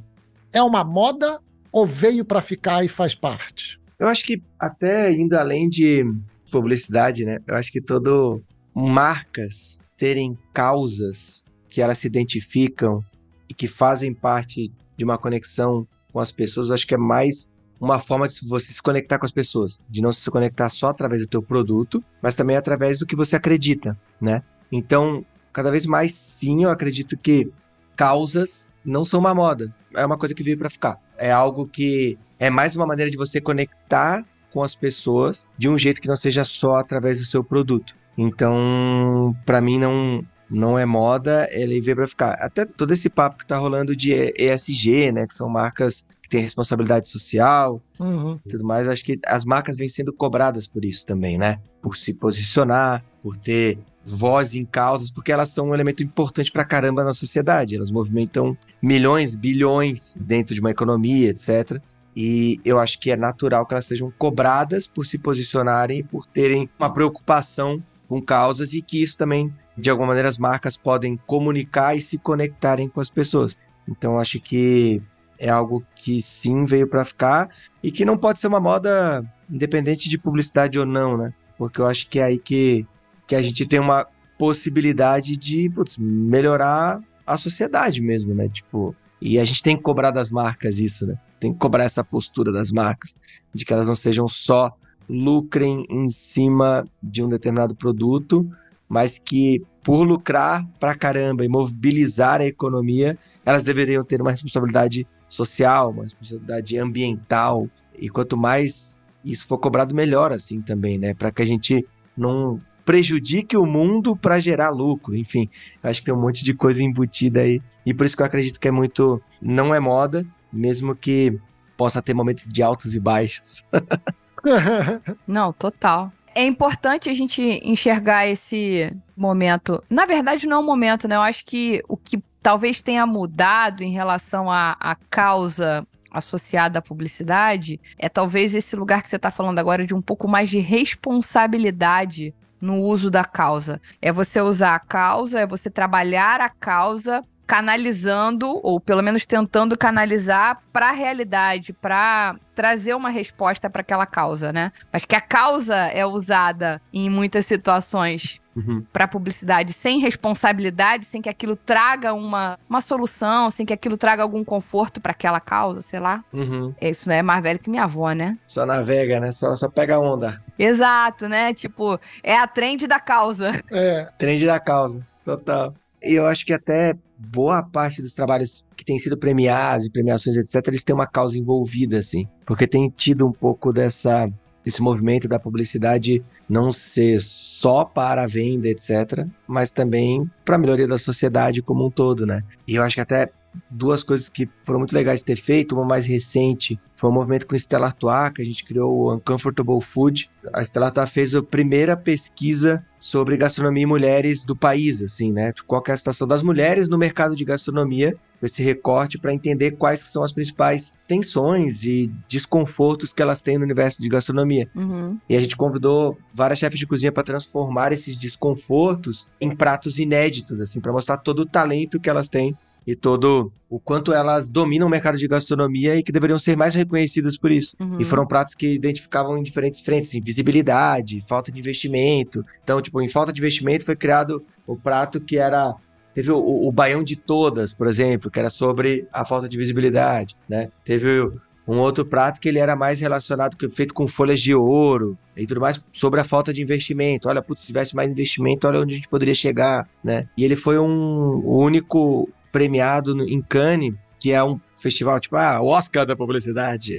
[0.54, 1.40] é uma moda
[1.72, 3.80] ou veio para ficar e faz parte?
[3.98, 6.06] Eu acho que até indo além de
[6.52, 7.40] publicidade, né?
[7.48, 8.44] Eu acho que todo
[8.76, 13.04] marcas terem causas que elas se identificam
[13.50, 17.50] e que fazem parte de uma conexão com as pessoas, acho que é mais
[17.80, 21.22] uma forma de você se conectar com as pessoas, de não se conectar só através
[21.22, 24.44] do teu produto, mas também através do que você acredita, né?
[24.72, 27.52] Então, cada vez mais sim, eu acredito que
[27.96, 31.00] causas não são uma moda, é uma coisa que veio para ficar.
[31.18, 35.78] É algo que é mais uma maneira de você conectar com as pessoas de um
[35.78, 37.96] jeito que não seja só através do seu produto.
[38.18, 42.32] Então, para mim não não é moda, ele veio para ficar.
[42.40, 46.42] Até todo esse papo que tá rolando de ESG, né, que são marcas que tem
[46.42, 48.40] responsabilidade social Uhum.
[48.46, 48.88] e tudo mais.
[48.88, 51.60] Acho que as marcas vêm sendo cobradas por isso também, né?
[51.82, 56.64] Por se posicionar, por ter voz em causas, porque elas são um elemento importante pra
[56.64, 57.76] caramba na sociedade.
[57.76, 61.82] Elas movimentam milhões, bilhões dentro de uma economia, etc.
[62.16, 66.26] E eu acho que é natural que elas sejam cobradas por se posicionarem e por
[66.26, 71.18] terem uma preocupação com causas e que isso também, de alguma maneira, as marcas podem
[71.28, 73.58] comunicar e se conectarem com as pessoas.
[73.88, 75.02] Então, eu acho que
[75.40, 77.50] é algo que sim veio para ficar
[77.82, 81.34] e que não pode ser uma moda independente de publicidade ou não, né?
[81.58, 82.86] Porque eu acho que é aí que,
[83.26, 84.06] que a gente tem uma
[84.38, 88.50] possibilidade de putz, melhorar a sociedade mesmo, né?
[88.50, 91.18] Tipo, e a gente tem que cobrar das marcas isso, né?
[91.40, 93.16] Tem que cobrar essa postura das marcas,
[93.54, 94.74] de que elas não sejam só
[95.08, 98.50] lucrem em cima de um determinado produto,
[98.88, 105.08] mas que por lucrar pra caramba e mobilizar a economia, elas deveriam ter uma responsabilidade
[105.30, 107.70] social, uma responsabilidade ambiental.
[107.98, 111.14] E quanto mais isso for cobrado, melhor assim também, né?
[111.14, 111.86] Para que a gente
[112.18, 115.16] não prejudique o mundo para gerar lucro.
[115.16, 115.48] Enfim,
[115.84, 117.62] acho que tem um monte de coisa embutida aí.
[117.86, 119.22] E por isso que eu acredito que é muito.
[119.42, 121.40] Não é moda, mesmo que
[121.78, 123.64] possa ter momentos de altos e baixos.
[125.28, 126.12] Não, total.
[126.34, 129.84] É importante a gente enxergar esse momento.
[129.90, 131.16] Na verdade, não é um momento, né?
[131.16, 136.82] Eu acho que o que talvez tenha mudado em relação à, à causa associada à
[136.82, 140.60] publicidade é talvez esse lugar que você está falando agora de um pouco mais de
[140.60, 143.80] responsabilidade no uso da causa.
[144.02, 149.76] É você usar a causa, é você trabalhar a causa canalizando, ou pelo menos tentando
[149.76, 154.72] canalizar para a realidade, para trazer uma resposta para aquela causa, né?
[154.94, 158.84] Mas que a causa é usada em muitas situações Uhum.
[158.92, 164.22] para publicidade sem responsabilidade, sem que aquilo traga uma, uma solução, sem que aquilo traga
[164.22, 166.26] algum conforto para aquela causa, sei lá.
[166.34, 166.76] Uhum.
[166.82, 168.38] Isso né, é mais velho que minha avó, né?
[168.46, 169.32] Só navega, né?
[169.32, 170.44] Só, só pega onda.
[170.58, 171.54] Exato, né?
[171.54, 173.64] Tipo, é a trend da causa.
[173.72, 175.74] É, Trend da causa, total.
[176.04, 180.38] E eu acho que até boa parte dos trabalhos que têm sido premiados e premiações,
[180.38, 182.26] etc., eles têm uma causa envolvida, assim.
[182.46, 184.30] Porque tem tido um pouco dessa
[184.66, 190.60] esse movimento da publicidade não ser só para a venda, etc., mas também para a
[190.60, 192.44] melhoria da sociedade como um todo, né?
[192.68, 193.30] E eu acho que até
[193.70, 197.48] duas coisas que foram muito legais de ter feito, uma mais recente foi um movimento
[197.48, 200.30] com Stella Artois, que a gente criou o Uncomfortable Food.
[200.52, 205.54] A Stella Artois fez a primeira pesquisa sobre gastronomia e mulheres do país, assim, né?
[205.66, 209.72] Qual que é a situação das mulheres no mercado de gastronomia, esse recorte para entender
[209.72, 214.70] quais são as principais tensões e desconfortos que elas têm no universo de gastronomia.
[214.76, 215.18] Uhum.
[215.30, 220.60] E a gente convidou várias chefes de cozinha para transformar esses desconfortos em pratos inéditos,
[220.60, 222.58] assim, para mostrar todo o talento que elas têm
[222.90, 226.74] e todo o quanto elas dominam o mercado de gastronomia e que deveriam ser mais
[226.74, 227.76] reconhecidas por isso.
[227.80, 228.02] Uhum.
[228.02, 232.44] E foram pratos que identificavam em diferentes frentes, assim, visibilidade, falta de investimento.
[232.64, 235.76] Então, tipo, em falta de investimento foi criado o prato que era
[236.12, 240.36] Teve o, o, Baião de Todas, por exemplo, que era sobre a falta de visibilidade,
[240.50, 240.70] né?
[240.84, 241.34] Teve o-
[241.68, 245.62] um outro prato que ele era mais relacionado, feito com folhas de ouro e tudo
[245.62, 247.30] mais, sobre a falta de investimento.
[247.30, 250.28] Olha, putz, se tivesse mais investimento, olha onde a gente poderia chegar, né?
[250.36, 255.36] E ele foi um, o único premiado no- em Cannes, que é um festival, tipo,
[255.36, 256.98] ah, Oscar da publicidade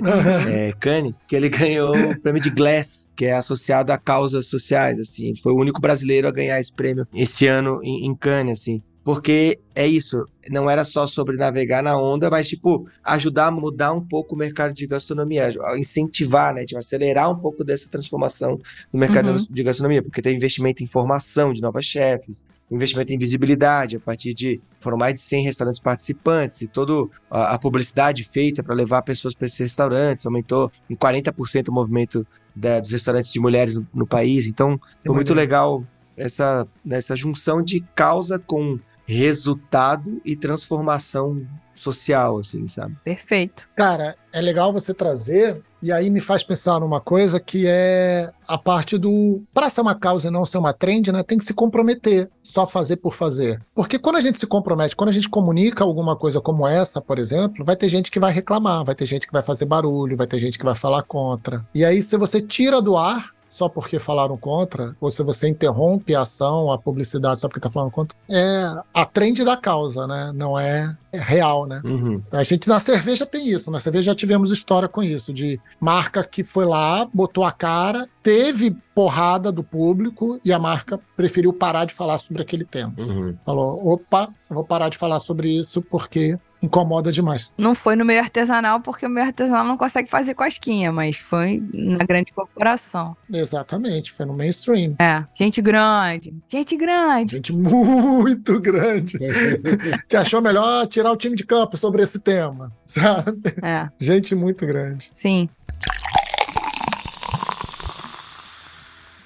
[0.49, 4.99] é, Cannes, que ele ganhou o prêmio de Glass, que é associado a causas sociais,
[4.99, 5.29] assim.
[5.29, 8.83] Ele foi o único brasileiro a ganhar esse prêmio esse ano em, em Cannes, assim.
[9.15, 13.93] Porque é isso, não era só sobre navegar na onda, mas, tipo, ajudar a mudar
[13.93, 18.59] um pouco o mercado de gastronomia, a incentivar, né, tipo, acelerar um pouco dessa transformação
[18.93, 19.47] no mercado Uhum.
[19.51, 24.33] de gastronomia, porque tem investimento em formação de novas chefes, investimento em visibilidade, a partir
[24.33, 29.03] de, foram mais de 100 restaurantes participantes, e toda a, a publicidade feita para levar
[29.03, 33.87] pessoas para esses restaurantes, aumentou em 40% o movimento da- dos restaurantes de mulheres no,
[33.95, 35.85] no país, então foi muito legal
[36.17, 38.79] essa, essa junção de causa com
[39.11, 41.45] resultado e transformação
[41.75, 42.97] social, assim, sabe?
[43.03, 43.69] Perfeito.
[43.75, 48.59] Cara, é legal você trazer, e aí me faz pensar numa coisa que é a
[48.59, 49.43] parte do.
[49.53, 51.23] Para ser uma causa e não ser uma trend, né?
[51.23, 53.61] Tem que se comprometer, só fazer por fazer.
[53.75, 57.19] Porque quando a gente se compromete, quando a gente comunica alguma coisa como essa, por
[57.19, 60.27] exemplo, vai ter gente que vai reclamar, vai ter gente que vai fazer barulho, vai
[60.27, 61.67] ter gente que vai falar contra.
[61.75, 63.40] E aí, se você tira do ar.
[63.51, 67.69] Só porque falaram contra, ou se você interrompe a ação, a publicidade só porque tá
[67.69, 70.31] falando contra, é a trend da causa, né?
[70.33, 71.83] Não é, é real, né?
[71.85, 72.23] Uhum.
[72.31, 76.23] A gente na cerveja tem isso, na cerveja já tivemos história com isso, de marca
[76.23, 81.87] que foi lá, botou a cara, teve porrada do público e a marca preferiu parar
[81.87, 82.95] de falar sobre aquele tema.
[82.97, 83.37] Uhum.
[83.45, 87.53] Falou: opa, vou parar de falar sobre isso porque incomoda demais.
[87.57, 91.63] Não foi no meio artesanal, porque o meio artesanal não consegue fazer cosquinha, mas foi
[91.73, 93.17] na grande corporação.
[93.33, 94.95] Exatamente, foi no mainstream.
[94.99, 96.35] É, gente grande.
[96.49, 97.37] Gente grande.
[97.37, 99.19] Gente muito grande.
[100.09, 103.55] que achou melhor tirar o time de campo sobre esse tema, sabe?
[103.63, 105.11] É, Gente muito grande.
[105.15, 105.49] sim.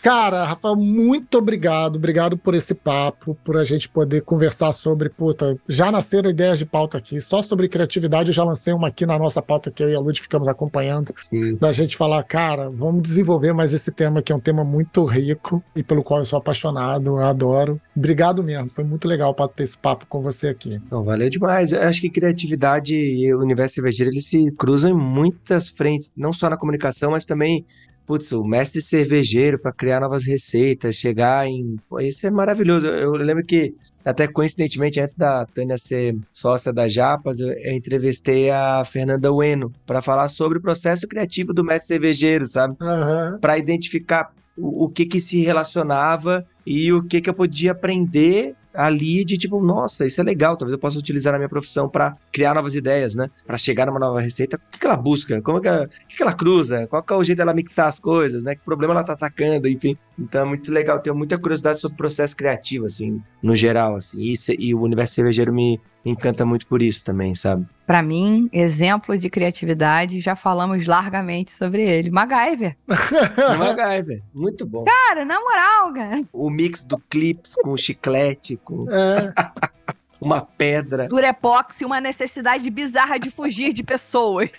[0.04, 1.96] Cara, Rafael, muito obrigado.
[1.96, 5.08] Obrigado por esse papo, por a gente poder conversar sobre.
[5.08, 7.22] Puta, já nasceram ideias de pauta aqui.
[7.22, 9.98] Só sobre criatividade, eu já lancei uma aqui na nossa pauta que eu e a
[9.98, 11.10] Lud ficamos acompanhando.
[11.16, 11.56] Sim.
[11.56, 15.64] Da gente falar, cara, vamos desenvolver mais esse tema, que é um tema muito rico
[15.74, 17.80] e pelo qual eu sou apaixonado, eu adoro.
[17.96, 20.82] Obrigado mesmo, foi muito legal para ter esse papo com você aqui.
[20.90, 21.72] Não, valeu demais.
[21.72, 26.30] Eu acho que criatividade e o universo cervejeiro, eles se cruzam em muitas frentes, não
[26.30, 27.64] só na comunicação, mas também,
[28.06, 31.76] putz, o mestre cervejeiro para criar novas receitas, chegar em...
[31.88, 32.86] Pô, isso é maravilhoso.
[32.86, 33.74] Eu, eu lembro que,
[34.04, 39.72] até coincidentemente, antes da Tânia ser sócia da Japas, eu, eu entrevistei a Fernanda Ueno
[39.86, 42.76] para falar sobre o processo criativo do mestre cervejeiro, sabe?
[42.80, 43.38] Aham.
[43.40, 48.54] para identificar o, o que que se relacionava e o que que eu podia aprender
[48.74, 52.16] ali de tipo, nossa, isso é legal, talvez eu possa utilizar na minha profissão para
[52.32, 53.30] criar novas ideias, né?
[53.46, 54.56] Para chegar numa nova receita.
[54.56, 55.40] O que, que ela busca?
[55.42, 56.86] Como que, ela- o que, que ela cruza?
[56.86, 58.54] Qual é o jeito dela mixar as coisas, né?
[58.54, 59.96] Que problema ela tá atacando, enfim.
[60.18, 64.18] Então é muito legal, tenho muita curiosidade sobre o processo criativo, assim, no geral, assim.
[64.20, 67.66] E, e o universo cervejeiro me encanta muito por isso também, sabe?
[67.86, 72.10] Pra mim, exemplo de criatividade, já falamos largamente sobre ele.
[72.10, 72.76] MacGyver.
[73.58, 74.84] MacGyver, muito bom.
[74.84, 76.22] Cara, na moral, cara.
[76.32, 79.32] O mix do clips com chiclete, com É,
[80.20, 81.06] uma pedra.
[81.08, 84.50] Durepox e uma necessidade bizarra de fugir de pessoas.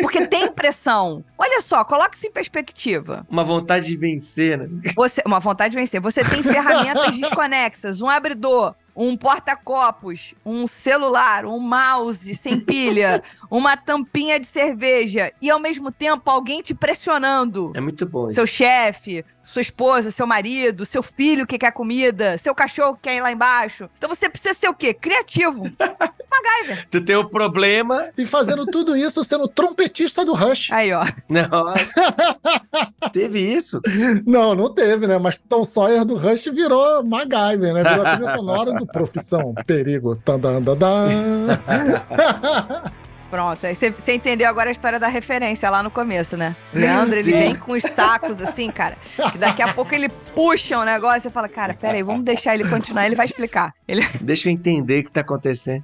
[0.00, 1.22] Porque tem pressão.
[1.36, 3.26] Olha só, coloca isso em perspectiva.
[3.28, 4.68] Uma vontade de vencer, né?
[4.96, 6.00] Você, uma vontade de vencer.
[6.00, 13.76] Você tem ferramentas desconexas, um abridor, um porta-copos, um celular, um mouse sem pilha, uma
[13.76, 17.72] tampinha de cerveja e ao mesmo tempo alguém te pressionando.
[17.74, 18.34] É muito bom isso.
[18.34, 23.16] Seu chefe, sua esposa, seu marido, seu filho que quer comida, seu cachorro que quer
[23.16, 23.88] ir lá embaixo.
[23.96, 24.94] Então você precisa ser o quê?
[24.94, 25.64] Criativo.
[26.42, 26.88] MacGyver.
[26.90, 28.08] Tu tem o problema.
[28.16, 30.70] e fazendo tudo isso sendo trompetista do Rush.
[30.72, 31.04] Aí, ó.
[31.28, 31.72] Não.
[33.12, 33.80] Teve isso.
[34.26, 35.18] Não, não teve, né?
[35.18, 37.82] Mas Tom Sawyer do Rush virou MacGyver, né?
[37.82, 39.54] Virou a trilha sonora do Profissão.
[39.66, 40.18] Perigo.
[43.32, 46.54] Pronto, aí você entendeu agora a história da referência lá no começo, né?
[46.70, 47.38] Leandro, ele Sim.
[47.38, 48.98] vem com os sacos assim, cara.
[49.32, 52.68] Que daqui a pouco ele puxa um negócio e fala, cara, peraí, vamos deixar ele
[52.68, 53.72] continuar, ele vai explicar.
[53.88, 54.06] Ele...
[54.20, 55.82] Deixa eu entender o que tá acontecendo.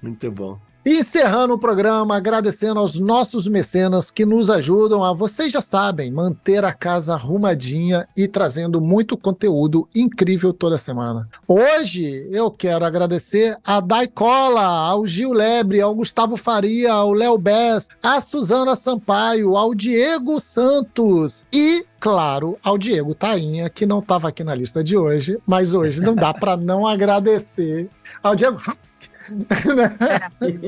[0.00, 0.58] Muito bom.
[0.90, 6.64] Encerrando o programa, agradecendo aos nossos mecenas que nos ajudam a, vocês já sabem, manter
[6.64, 11.28] a casa arrumadinha e trazendo muito conteúdo incrível toda semana.
[11.46, 17.88] Hoje eu quero agradecer a Daicola, ao Gil Lebre, ao Gustavo Faria, ao Léo Bess,
[18.02, 24.44] a Suzana Sampaio, ao Diego Santos e Claro, ao Diego Tainha, que não estava aqui
[24.44, 27.90] na lista de hoje, mas hoje não dá para não agradecer
[28.22, 29.96] ao Diego Husky, né?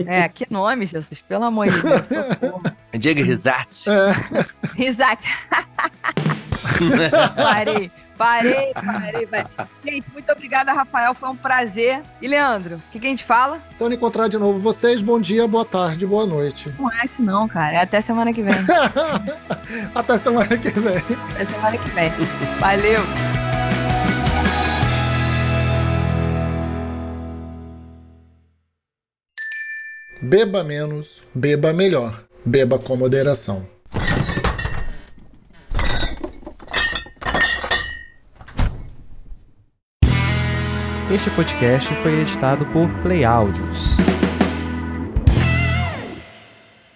[0.07, 2.07] É, que nome, Jesus, pelo amor de Deus.
[2.07, 2.63] socorro.
[2.99, 3.91] Diego Risati.
[4.77, 5.29] Risate.
[7.37, 9.47] parei, parei, parei, parei.
[9.85, 12.03] Gente, muito obrigada, Rafael, foi um prazer.
[12.21, 13.61] E Leandro, o que, que a gente fala?
[13.75, 16.73] Se eu encontrar de novo vocês, bom dia, boa tarde, boa noite.
[16.79, 17.77] Não é esse não, cara.
[17.77, 18.55] É até semana que vem.
[19.95, 20.97] Até semana que vem.
[20.97, 22.11] Até semana que vem.
[22.59, 23.50] Valeu.
[30.23, 32.25] Beba menos, beba melhor.
[32.45, 33.67] Beba com moderação.
[41.11, 43.97] Este podcast foi editado por Play Áudios.